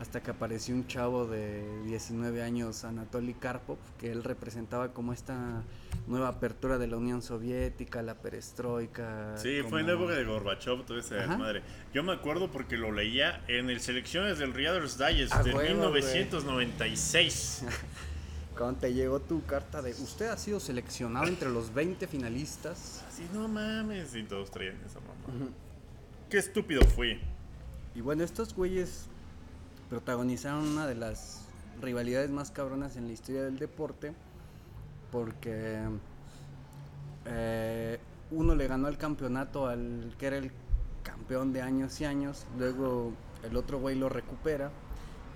[0.00, 5.62] hasta que apareció un chavo de 19 años, Anatoly Karpov, que él representaba como esta
[6.08, 9.34] nueva apertura de la Unión Soviética, la perestroika.
[9.38, 11.38] Sí, fue en la época de Gorbachev, todo ese Ajá.
[11.38, 11.62] madre.
[11.94, 15.88] Yo me acuerdo porque lo leía en el Selecciones del Reader's Digest A de huevo,
[15.90, 16.02] güey.
[16.02, 17.64] 1996.
[18.56, 23.04] Cuando te llegó tu carta de usted ha sido seleccionado entre los 20 finalistas.
[23.08, 25.50] Así, no mames, y todos traían esa mamá.
[26.30, 27.20] Qué estúpido fui.
[27.94, 29.06] Y bueno, estos güeyes
[29.90, 31.46] protagonizaron una de las
[31.80, 34.14] rivalidades más cabronas en la historia del deporte
[35.10, 35.78] porque
[37.26, 37.98] eh,
[38.30, 40.50] uno le ganó el campeonato al que era el
[41.04, 43.12] campeón de años y años, luego
[43.44, 44.72] el otro güey lo recupera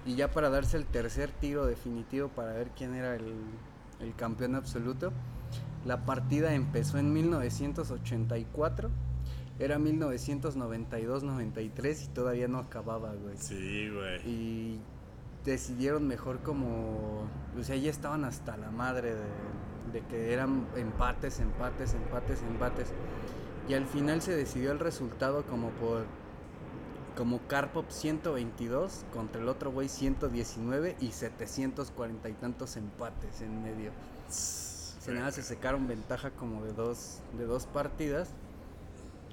[0.08, 3.34] y ya para darse el tercer tiro definitivo para ver quién era el,
[4.00, 5.12] el campeón absoluto,
[5.84, 8.88] la partida empezó en 1984,
[9.58, 13.36] era 1992-93 y todavía no acababa, güey.
[13.36, 14.26] Sí, güey.
[14.26, 14.80] Y
[15.44, 17.28] decidieron mejor como,
[17.58, 19.26] o sea, ya estaban hasta la madre de,
[19.92, 22.94] de que eran empates, empates, empates, empates.
[23.68, 26.06] Y al final se decidió el resultado como por,
[27.18, 33.90] como Karpov 122 contra el otro güey 119 y 740 y tantos empates en medio.
[34.28, 38.30] Se nada se secaron ventaja como de dos, de dos partidas.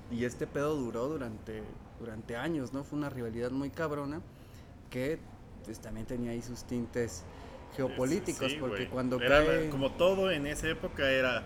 [0.09, 1.61] Y este pedo duró durante,
[1.99, 2.83] durante años, ¿no?
[2.83, 4.19] Fue una rivalidad muy cabrona
[4.89, 5.19] que
[5.63, 7.23] pues, también tenía ahí sus tintes
[7.75, 9.69] geopolíticos, Sí, porque cuando Era cae...
[9.69, 11.43] como todo en esa época era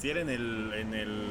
[0.00, 1.26] si era en el en el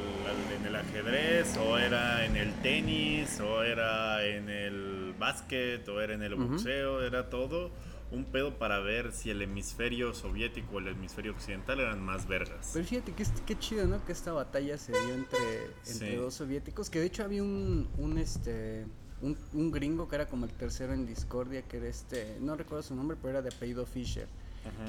[0.60, 6.14] en el ajedrez o era en el tenis o era en el básquet o era
[6.14, 7.72] en el boxeo, era todo
[8.12, 12.70] un pedo para ver si el hemisferio soviético o el hemisferio occidental eran más vergas.
[12.74, 14.04] Pero fíjate que qué chido, ¿no?
[14.06, 16.16] Que esta batalla se dio entre, entre Sí.
[16.16, 18.86] dos soviéticos, que de hecho había un, un este...
[19.20, 22.84] Un, un gringo que era como el tercero en discordia, que era este, no recuerdo
[22.84, 24.28] su nombre, pero era de apellido Fisher.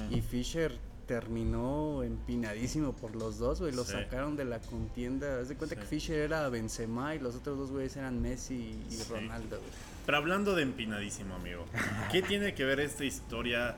[0.07, 0.15] Ujú.
[0.15, 0.77] Y Fisher
[1.09, 3.73] terminó empinadísimo por los dos, güey.
[3.73, 3.93] Lo Sí.
[3.93, 5.39] sacaron de la contienda.
[5.41, 5.81] Haz de cuenta Sí.
[5.81, 9.03] que Fisher era Benzema y los otros dos güeyes eran Messi y Sí.
[9.09, 9.69] Ronaldo, güey.
[10.05, 11.65] Pero hablando de empinadísimo, amigo,
[12.11, 13.75] ¿qué tiene que ver esta historia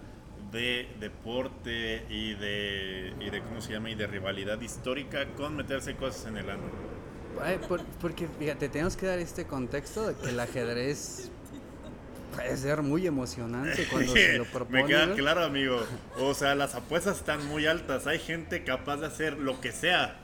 [0.52, 5.96] de deporte y de, y de cómo se llama y de rivalidad histórica con meterse
[5.96, 6.64] cosas en el ano?
[7.42, 11.32] Ay, por- porque, fíjate, tenemos que dar este contexto de que el ajedrez
[12.44, 14.82] puede ser muy emocionante cuando se lo propone.
[14.84, 15.82] Me queda claro, amigo.
[16.18, 18.08] O sea, las apuestas están muy altas.
[18.08, 20.18] Hay gente capaz de hacer lo que sea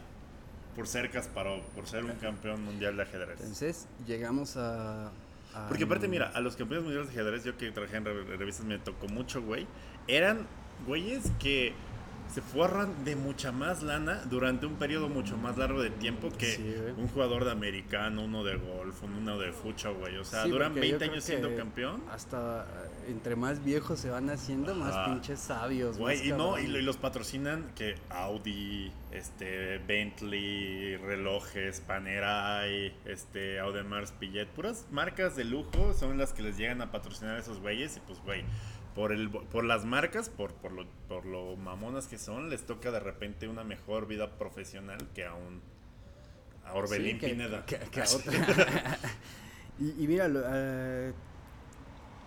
[0.76, 3.40] por ser Kasparov, por ser un campeón mundial de ajedrez.
[3.40, 5.08] Entonces, llegamos a...
[5.56, 8.38] a- Porque aparte, mira, a los campeones mundiales de ajedrez, yo que trabajé en re-
[8.38, 9.66] revistas me tocó mucho, güey.
[10.08, 10.46] Eran
[10.86, 11.74] güeyes que
[12.34, 16.48] se forran de mucha más lana durante un periodo mucho más largo de tiempo que
[16.48, 20.18] Sí, un jugador de americano, uno de golf, uno de fucho, güey.
[20.18, 22.04] O sea, Sí, duran porque yo 20 creo años siendo campeón.
[22.12, 25.98] Hasta eh, entre más viejos se van haciendo, más pinches sabios.
[25.98, 34.48] Güey, y no, y, los patrocinan que Audi, este, Bentley, relojes, Panerai, este, Audemars Piguet,
[34.50, 38.00] puras marcas de lujo son las que les llegan a patrocinar a esos güeyes y
[38.02, 38.44] pues güey,
[38.98, 42.92] por el por las marcas, por, por lo por lo mamonas que son, les toca
[42.92, 45.62] de repente una mejor vida profesional que a un
[46.66, 47.66] a Orbelín Sí, que- Pineda.
[47.66, 48.98] que- que a otra.
[49.80, 51.14] y, y mira, eh,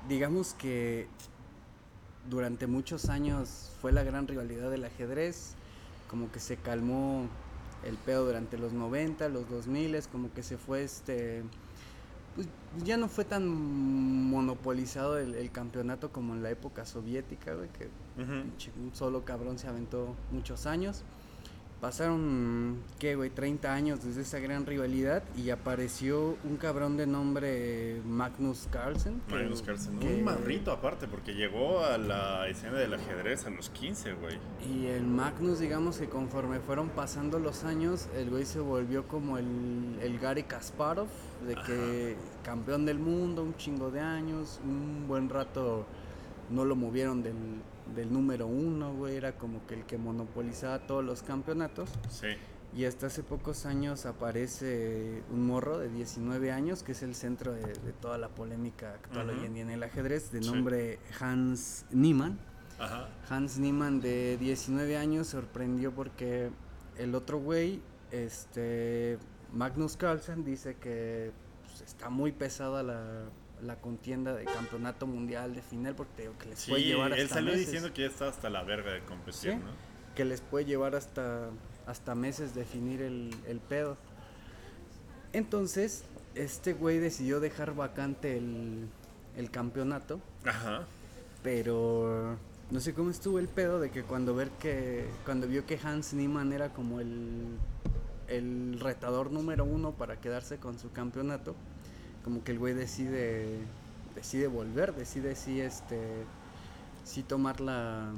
[0.09, 1.09] digamos que
[2.29, 5.55] durante muchos años fue la gran rivalidad del ajedrez,
[6.09, 7.29] como que se calmó
[7.85, 11.43] el pedo durante los 90, los 2000, como que se fue este...
[12.37, 12.49] Pues
[12.85, 13.47] ya no fue tan
[14.31, 19.59] monopolizado el, el campeonato como en la época soviética, güey, que pinche, un solo cabrón
[19.59, 21.03] se aventó muchos años.
[21.81, 23.31] Pasaron, ¿qué, güey?
[23.31, 29.23] 30 años desde esa gran rivalidad y apareció un cabrón de nombre Magnus Carlsen.
[29.27, 33.51] que- Magnus Carlsen, que- un marrito aparte, porque llegó a la escena del ajedrez a
[33.51, 34.37] los 15, güey.
[34.71, 39.39] Y el Magnus, digamos que conforme fueron pasando los años, el güey se volvió como
[39.39, 41.09] el, el Gary Kasparov,
[41.47, 45.87] de que campeón del mundo, un chingo de años, un buen rato
[46.51, 47.35] no lo movieron del,
[47.95, 51.91] del número uno, güey, era como que el que monopolizaba todos los campeonatos.
[52.09, 52.29] Sí.
[52.77, 57.53] Y hasta hace pocos años aparece un morro de 19 años, que es el centro
[57.53, 60.51] de, de toda la polémica actual hoy en día en el ajedrez, de Sí.
[60.51, 62.39] nombre Hans Niemann.
[62.79, 63.09] Ajá.
[63.29, 66.51] Hans Niemann de 19 años sorprendió porque
[66.97, 69.19] el otro güey este
[69.53, 71.33] Magnus Carlsen dice que
[71.67, 73.25] pues, está muy pesada la,
[73.63, 77.51] la contienda de campeonato mundial de final porque que les puede llevar hasta él salió
[77.53, 77.67] meses.
[77.67, 79.57] diciendo que ya está hasta la verga de competir, Sí.
[79.57, 79.91] ¿no?
[80.15, 81.51] que les puede llevar hasta,
[81.87, 83.97] hasta meses definir el, el pedo.
[85.33, 88.89] Entonces, este güey decidió dejar vacante el,
[89.37, 90.85] el campeonato, Ajá.
[91.43, 92.37] pero
[92.71, 96.13] no sé cómo estuvo el pedo de que cuando ver que cuando vio que Hans
[96.13, 97.57] Niemann era como el,
[98.31, 101.55] el retador número uno para quedarse con su campeonato,
[102.25, 103.59] como que el güey decide
[104.15, 105.99] decide volver, decide sí este
[107.05, 108.13] sí tomar la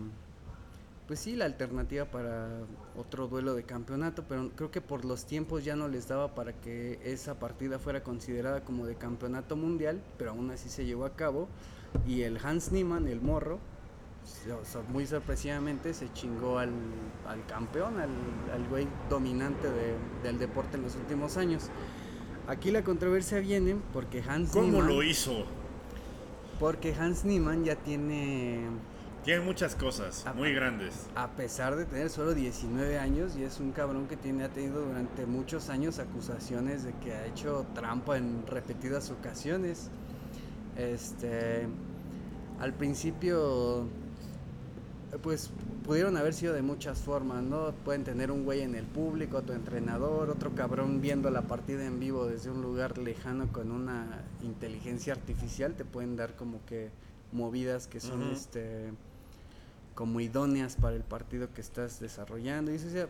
[1.07, 2.49] pues sí la alternativa para
[2.97, 6.53] otro duelo de campeonato, pero creo que por los tiempos ya no les daba para
[6.53, 11.15] que esa partida fuera considerada como de campeonato mundial, pero aún así se llevó a
[11.15, 11.49] cabo.
[12.07, 13.59] Y el Hans Niemann, el morro,
[14.93, 16.71] muy sorpresivamente se chingó al,
[17.27, 18.11] al campeón, al,
[18.53, 21.69] al güey dominante de- del deporte en los últimos años.
[22.49, 25.45] Aquí la controversia viene porque Hans ¿Cómo Niemann, lo hizo?
[26.59, 28.67] porque Hans Niemann ya tiene
[29.25, 31.07] Tiene muchas cosas muy grandes.
[31.15, 34.85] a pesar de tener solo 19 años y es un cabrón que tiene ha tenido
[34.85, 39.91] durante muchos años acusaciones de que ha hecho trampa en repetidas ocasiones.
[40.77, 41.67] Este
[42.61, 43.87] al principio
[45.21, 45.51] pues
[45.85, 47.73] pudieron haber sido de muchas formas, ¿no?
[47.85, 52.01] Pueden tener un güey en el público, otro entrenador, otro cabrón viendo la partida en
[52.01, 56.91] vivo desde un lugar lejano con una inteligencia artificial, te pueden dar como que
[57.33, 58.93] movidas que son este
[59.95, 62.73] como idóneas para el partido que estás desarrollando.
[62.73, 63.09] Y eso, o sea,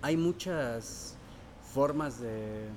[0.00, 1.16] hay muchas
[1.74, 2.68] formas de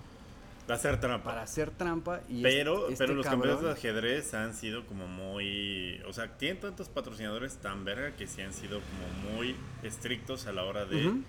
[0.67, 1.29] De hacer trampa.
[1.29, 5.07] para hacer trampa y Pero, este- este pero los campeonatos de ajedrez han sido como
[5.07, 6.01] muy.
[6.07, 10.51] O sea, tienen tantos patrocinadores tan verga que sí han sido como muy estrictos a
[10.53, 11.21] la hora de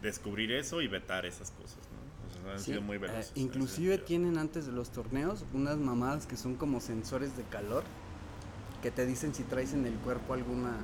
[0.00, 2.28] descubrir eso y vetar esas cosas, ¿no?
[2.28, 3.30] O sea, han Sí, sido muy eh, veloces.
[3.32, 7.82] ese inclusive tienen antes de los torneos unas mamadas que son como sensores de calor
[8.82, 10.76] que te dicen si traes en el cuerpo alguna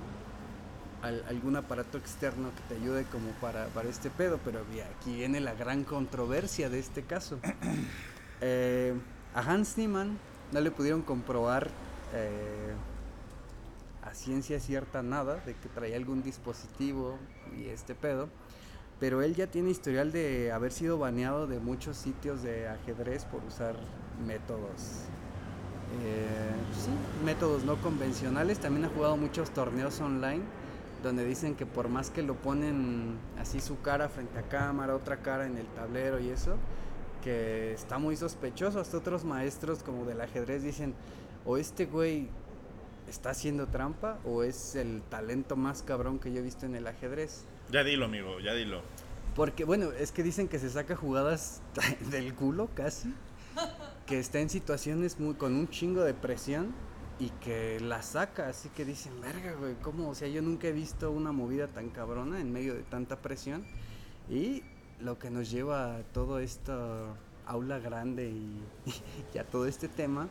[1.02, 4.60] al- algún aparato externo que te ayude como para, para este pedo, pero
[4.98, 7.38] aquí viene la gran controversia de este caso.
[8.42, 8.94] Eh,
[9.34, 10.16] a Hans Niemann
[10.50, 11.68] no le pudieron comprobar
[12.14, 12.72] eh,
[14.02, 17.18] a ciencia cierta nada de que traía algún dispositivo
[17.54, 18.30] y este pedo,
[18.98, 23.44] pero él ya tiene historial de haber sido baneado de muchos sitios de ajedrez por
[23.44, 23.76] usar
[24.26, 25.02] métodos.
[26.02, 26.50] eh,
[26.82, 26.90] sí,
[27.24, 28.58] métodos no convencionales.
[28.58, 30.42] También ha jugado muchos torneos online
[31.02, 35.22] donde dicen que por más que lo ponen así su cara frente a cámara, otra
[35.22, 36.56] cara en el tablero y eso,
[37.22, 38.80] que está muy sospechoso.
[38.80, 40.94] Hasta otros maestros como del ajedrez dicen,
[41.44, 42.28] o este güey
[43.08, 46.86] está haciendo trampa o es el talento más cabrón que yo he visto en el
[46.86, 47.44] ajedrez.
[47.70, 48.82] Ya dilo, amigo, ya dilo.
[49.34, 51.62] Porque, bueno, es que dicen que se saca jugadas
[52.10, 53.14] del culo casi.
[54.06, 56.72] Que está en situaciones muy, con un chingo de presión
[57.20, 58.48] y que la saca.
[58.48, 60.08] Así que dicen, verga, güey, ¿cómo?
[60.08, 63.64] O sea, yo nunca he visto una movida tan cabrona en medio de tanta presión.
[64.28, 64.62] Y
[64.98, 67.14] lo que nos lleva a todo esto
[67.46, 68.62] aula grande y,
[69.34, 70.28] y a todo este tema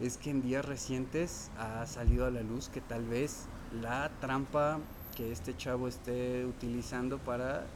[0.00, 3.46] es que en días recientes ha salido a la luz que tal vez
[3.82, 4.78] la trampa
[5.16, 7.66] que este chavo esté utilizando para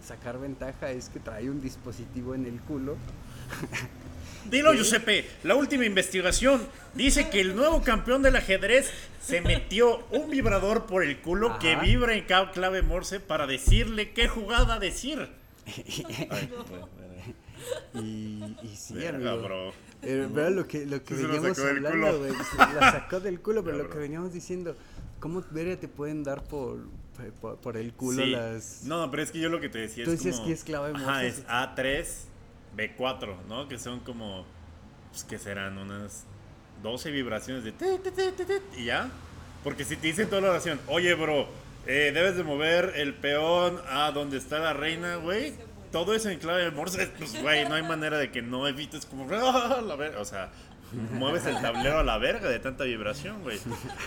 [0.00, 2.96] sacar ventaja es que trae un dispositivo en el culo.
[4.46, 4.72] Dilo.
[4.74, 5.26] Giuseppe.
[5.44, 8.90] La última investigación dice que el nuevo campeón del ajedrez
[9.22, 11.82] se metió un vibrador por el culo que Ajá.
[11.82, 15.28] vibra en clave Morse para decirle qué jugada decir.
[16.30, 16.88] Ay, bueno,
[17.94, 19.72] Y, y sí, verga, bro.
[20.02, 22.32] Eh, lo que, lo que Sí veníamos hablando, güey,
[22.74, 24.76] la sacó del culo, pero lo que veníamos diciendo,
[25.20, 26.78] ¿cómo verga te pueden dar por,
[27.40, 28.30] por, por el culo Sí.
[28.30, 28.84] las...
[28.84, 30.46] No, pero es que yo lo que te decía Tú es como...
[30.46, 31.42] que es clave Ajá, Morse, es sí.
[31.48, 32.06] A3,
[32.78, 33.68] B4, ¿no?
[33.68, 34.46] Que son como...
[35.10, 36.24] Pues que serán unas
[36.82, 37.72] 12 vibraciones de...
[38.76, 39.08] Y ya.
[39.64, 41.48] Porque si te dicen toda la oración, oye, bro,
[41.86, 45.54] eh, debes de mover el peón a donde está la reina, güey.
[45.90, 49.06] Todo eso en clave de Morse, pues, güey, no hay manera de que no evites
[49.06, 49.26] como...
[49.32, 50.16] "Ah, la ver-".
[50.16, 50.50] O sea,
[51.12, 53.58] mueves el tablero a la verga de tanta vibración, güey.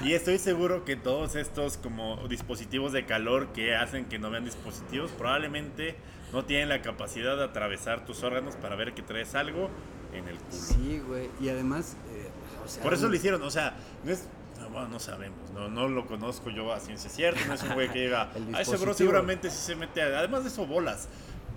[0.04, 4.46] Y estoy seguro que todos estos como dispositivos de calor que hacen que no vean
[4.46, 5.96] dispositivos probablemente
[6.34, 9.70] no tienen la capacidad de atravesar tus órganos para ver que traes algo
[10.14, 10.52] en el culo.
[10.62, 11.30] Sí, güey.
[11.40, 12.30] Y además, eh,
[12.64, 14.28] o sea, Por eso lo hicieron, o sea, no es...
[14.60, 17.74] no, bueno, no sabemos, no, no lo conozco yo a ciencia cierta, no es un
[17.74, 18.94] güey que El a ese bro dispositivo".
[18.94, 21.10] seguramente sí se mete, a- además de eso bolas,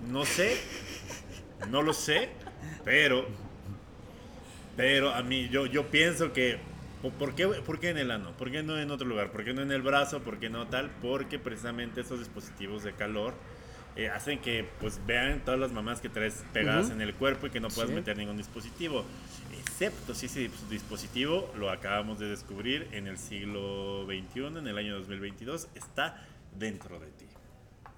[0.09, 0.57] no sé,
[1.69, 2.29] no lo sé,
[2.83, 3.25] pero,
[4.75, 6.57] pero a mí, yo, yo pienso que,
[7.01, 8.31] ¿por- ¿por qué, ¿por qué en el ano?
[8.37, 9.31] ¿Por qué no en otro lugar?
[9.31, 10.21] ¿Por qué no en el brazo?
[10.21, 10.89] ¿Por qué no tal?
[11.01, 13.33] Porque precisamente estos dispositivos de calor
[13.95, 16.95] eh, hacen que pues vean todas las mamás que traes pegadas Ujú.
[16.95, 17.95] en el cuerpo y que no puedas Sí.
[17.95, 19.05] meter ningún dispositivo.
[19.57, 24.95] Excepto si ese dispositivo lo acabamos de descubrir en el siglo XXI, en el año
[24.95, 26.25] 2022, está
[26.57, 27.25] dentro de ti.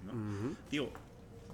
[0.04, 0.12] ¿no?
[0.70, 0.92] Digo,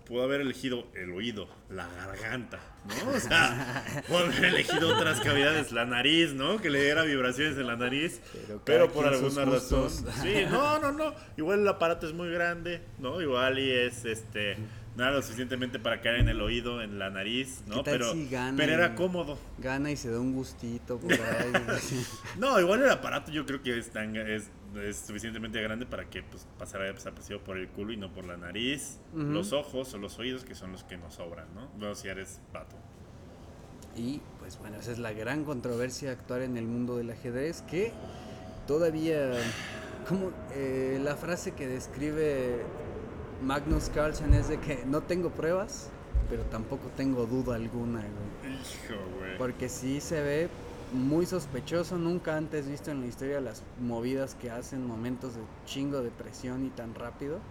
[0.06, 3.10] pudo haber elegido el oído, la garganta, ¿no?
[3.10, 6.58] O sea, pudo haber elegido otras cavidades, la nariz, ¿no?
[6.58, 9.90] Que le diera vibraciones en la nariz, Pero pero, por alguna razón.
[9.90, 11.14] Sí, no, no, no.
[11.36, 13.20] Igual el aparato es muy grande, ¿no?
[13.20, 14.56] Igual y es este
[14.96, 17.78] nada lo suficientemente para caer en el oído, en la nariz, ¿no?
[17.78, 19.38] ¿Qué tal Pero, si gana pero era cómodo.
[19.58, 21.18] Gana y se da un gustito por ahí.
[22.38, 24.50] No, igual el aparato yo creo que es, tan- es,
[24.82, 28.36] es suficientemente grande para que pues, pasara desapercibido por el culo y no por la
[28.36, 31.68] nariz, los ojos o los oídos, que son los que nos sobran, ¿no?
[31.78, 32.76] Bueno, si eres vato.
[33.96, 37.92] Y pues bueno, esa es la gran controversia actual en el mundo del ajedrez que
[38.66, 39.32] todavía,
[40.08, 42.62] como eh, la frase que describe
[43.42, 45.90] Magnus Carlsen es de que no tengo pruebas,
[46.28, 48.54] pero tampoco tengo duda alguna, güey.
[48.54, 49.38] Hijo, güey.
[49.38, 50.48] Porque sí se ve
[50.94, 56.02] muy sospechoso, nunca antes visto en la historia las movidas que hacen, momentos de chingo
[56.02, 57.44] de presión y tan rápido,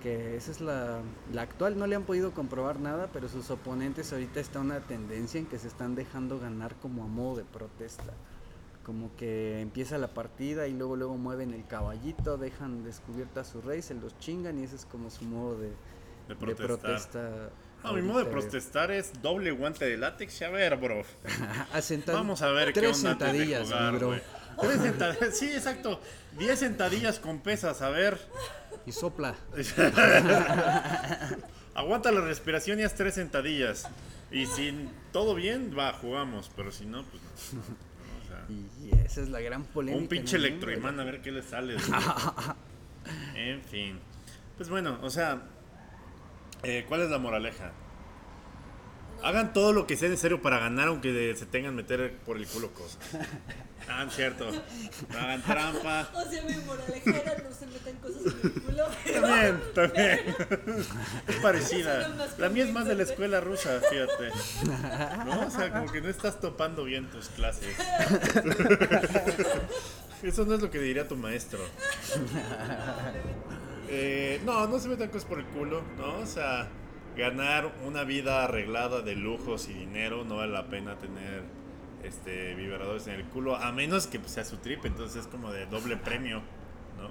[0.00, 4.12] que esa es la, la actual, no le han podido comprobar nada, pero sus oponentes
[4.12, 8.20] ahorita está una tendencia en que se están dejando ganar como a modo de protesta.
[8.82, 13.62] Como que empieza la partida y luego luego mueven el caballito, dejan descubierta a su
[13.62, 15.78] rey, se los chingan y ese es como su modo de,
[16.28, 16.56] De de protestar.
[16.56, 17.50] protesta.
[17.84, 20.40] No, mi modo de protestar es doble guante de látex.
[20.40, 21.02] y A ver, bro.
[21.72, 21.80] A
[22.12, 24.14] Vamos a ver qué tres onda antes de sentadillas, jugar, mi bro.
[24.60, 25.38] Tres sentadillas.
[25.38, 26.00] Sí, exacto.
[26.38, 27.82] Diez sentadillas con pesas.
[27.82, 28.18] A ver.
[28.86, 29.34] Y sopla.
[31.74, 33.86] Aguanta la respiración y haz tres sentadillas.
[34.30, 36.50] Y si todo bien, va, jugamos.
[36.56, 37.22] Pero si no, pues
[37.52, 37.60] no.
[37.60, 40.00] o sea, Y esa es la gran polémica.
[40.00, 41.76] un pinche electroimán a ver qué le sale.
[43.34, 43.98] en fin.
[44.56, 45.42] Pues bueno, o sea,
[46.64, 47.72] eh, ¿cuál es la moraleja?
[49.22, 52.46] Hagan todo lo que sea necesario para ganar, aunque de- se tengan meter por el
[52.46, 52.98] culo cosas.
[53.86, 54.50] Ah, cierto.
[54.50, 56.08] No hagan trampa.
[56.14, 58.84] O sea, mi moraleja era no se metan cosas en el culo.
[59.20, 60.20] También, también.
[61.28, 62.08] Es parecida.
[62.38, 64.30] La mía es más de la escuela rusa, fíjate.
[65.26, 65.46] ¿No?
[65.46, 67.76] O sea, como que no estás topando bien tus clases.
[70.22, 71.58] Eso no es lo que diría tu maestro.
[73.88, 76.18] Eh, no, no se metan cosas por el culo, ¿no?
[76.18, 76.68] O sea,
[77.16, 81.42] ganar una vida arreglada de lujos y dinero no vale la pena tener
[82.02, 85.66] este vibradores en el culo, a menos que sea su trip, entonces es como de
[85.66, 86.38] doble premio,
[86.98, 87.08] ¿no?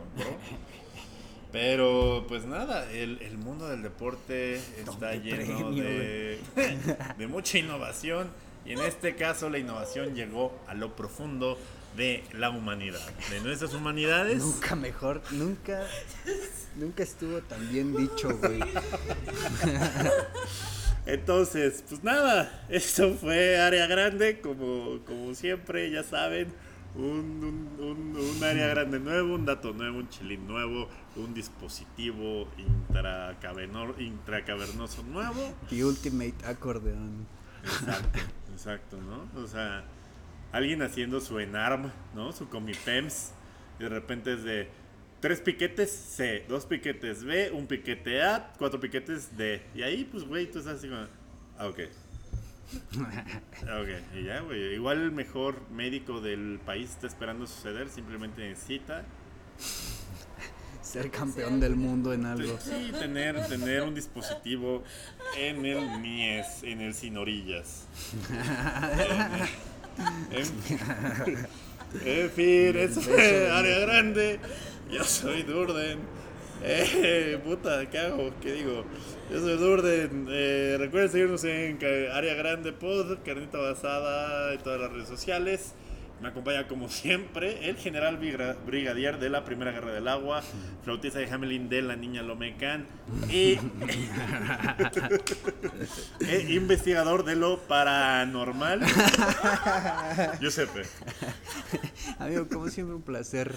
[1.51, 6.39] Pero pues nada, el, el mundo del deporte está lleno premio, de,
[7.17, 8.29] de mucha innovación
[8.65, 11.57] y en este caso la innovación llegó a lo profundo
[11.95, 14.39] de la humanidad, de nuestras humanidades.
[14.39, 15.85] Nunca mejor, nunca,
[16.75, 18.59] nunca estuvo tan bien dicho, güey.
[21.05, 26.53] Entonces, pues nada, esto fue área grande, como, como siempre, ya saben,
[26.95, 30.87] un, un, un- un área grande nuevo, un dato nuevo, un chilín nuevo,
[31.17, 35.53] un dispositivo intracaverno- intracavernoso nuevo.
[35.69, 37.25] The Ultimate Acordeon.
[37.63, 38.19] Exacto,
[38.53, 39.41] exacto, ¿no?
[39.41, 39.83] O sea,
[40.53, 42.31] alguien haciendo su ENARM, ¿no?
[42.31, 43.31] Su Comipems,
[43.79, 44.69] y de repente es de
[45.19, 49.61] tres piquetes C, dos piquetes B, un piquete A, cuatro piquetes D.
[49.75, 51.07] Y ahí, pues, güey, tú estás así como,
[51.57, 51.79] ah, ok.
[53.63, 54.75] Ok, y ya, güey.
[54.75, 59.03] Igual el mejor médico del país está esperando suceder, simplemente necesita
[60.81, 62.59] Ser campeón del mundo en algo.
[62.59, 64.83] Sí, tener, tener un dispositivo
[65.37, 67.87] en el Mies, en el sin orillas.
[68.99, 69.72] En,
[72.05, 74.39] en fin, eso fue área grande.
[74.91, 75.99] Yo soy Durden.
[76.63, 78.31] Eh, puta, ¿qué hago?
[78.41, 78.85] ¿Qué digo?
[79.31, 80.27] Yo soy Durden.
[80.29, 81.77] Eh, recuerden seguirnos en
[82.11, 85.73] Área Grande Pod, Carnita Basada, en todas las redes sociales.
[86.23, 88.17] Me acompaña como siempre el general
[88.65, 90.41] brigadier de la Primera Guerra del Agua,
[90.85, 92.85] flautista de Hamelin de la Niña Lomecan
[93.29, 93.59] y
[96.21, 98.79] e investigador de lo paranormal,
[100.39, 100.83] Giuseppe.
[102.19, 103.53] Amigo, como siempre, un placer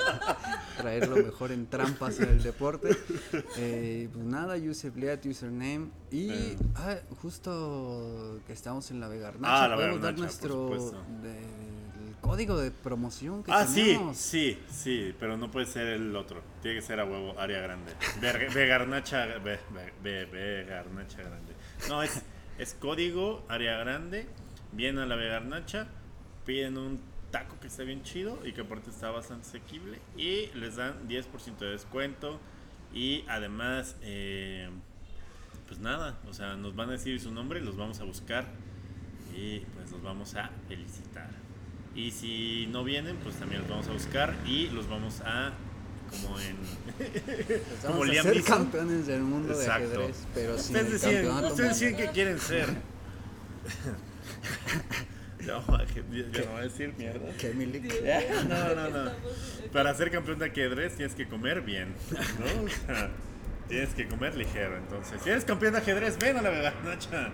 [0.78, 2.96] traer lo mejor en trampas en el deporte.
[3.58, 5.90] Eh, pues nada, Yusef Leat, username.
[6.10, 6.56] Y Eh.
[6.76, 11.02] ah, justo que estamos en la Vegarnacha, Ah, la podemos dar Vegarnacha, nuestro.
[12.22, 14.16] De- código de promoción que Ah, sí, tenemos.
[14.16, 16.42] sí, sí, pero no puede ser el otro.
[16.62, 17.92] Tiene que ser a huevo, área grande.
[18.20, 18.40] Ve- ve-
[20.02, 21.52] ve- Vegarnacha grande.
[21.88, 22.22] No, es,
[22.58, 24.26] es código, área grande.
[24.72, 25.86] Vienen a la Vegarnacha,
[26.46, 27.00] piden un
[27.30, 29.98] taco que está bien chido y que aparte está bastante asequible.
[30.16, 32.40] Y les dan 10% de descuento.
[32.94, 34.68] Y además, eh,
[35.66, 38.46] pues nada, o sea, nos van a decir su nombre, los vamos a buscar
[39.34, 41.30] y pues los vamos a felicitar.
[41.94, 45.52] Y si no vienen, pues también los vamos a buscar y los vamos a,
[46.10, 46.56] como en...
[46.96, 48.58] Pues como Liam ser Neeson.
[48.58, 49.88] campeones del mundo Exacto.
[49.88, 52.68] de ajedrez, pero sin Ustedes deciden, ustedes deciden qué quieren ser.
[55.46, 57.32] No, ya no voy a decir mierda.
[57.36, 57.92] Que Milik.
[58.48, 59.10] No, no, no.
[59.72, 61.94] Para ser campeón de ajedrez tienes que comer bien,
[62.38, 62.62] ¿no?
[62.64, 63.10] O sea,
[63.68, 64.76] tienes que comer ligero.
[64.76, 67.30] Entonces, si eres campeón de ajedrez, ven a la Nacha.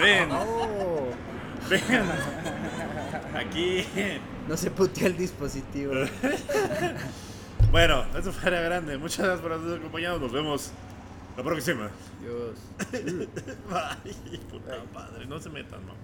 [0.00, 1.51] Ven, Oh, ven.
[3.34, 3.84] Aquí.
[4.48, 5.94] no se putea el dispositivo.
[7.72, 8.98] Bueno, eso fue Área grande.
[8.98, 10.18] Muchas gracias por habernos acompañado.
[10.18, 10.72] Nos vemos
[11.38, 11.90] la próxima.
[12.20, 12.58] Dios.
[13.72, 15.94] Ay, puta madre, no se metan, no.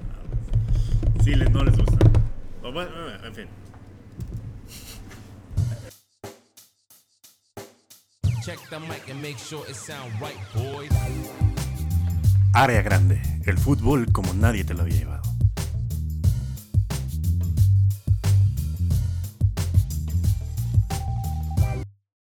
[1.23, 1.99] Si les, no les gusta.
[2.63, 2.91] O bueno,
[3.23, 3.47] en fin.
[8.43, 10.91] Check the mic and make sure it sound right, boys.
[12.55, 15.38] Área grande, el fútbol como nadie te lo había llevado.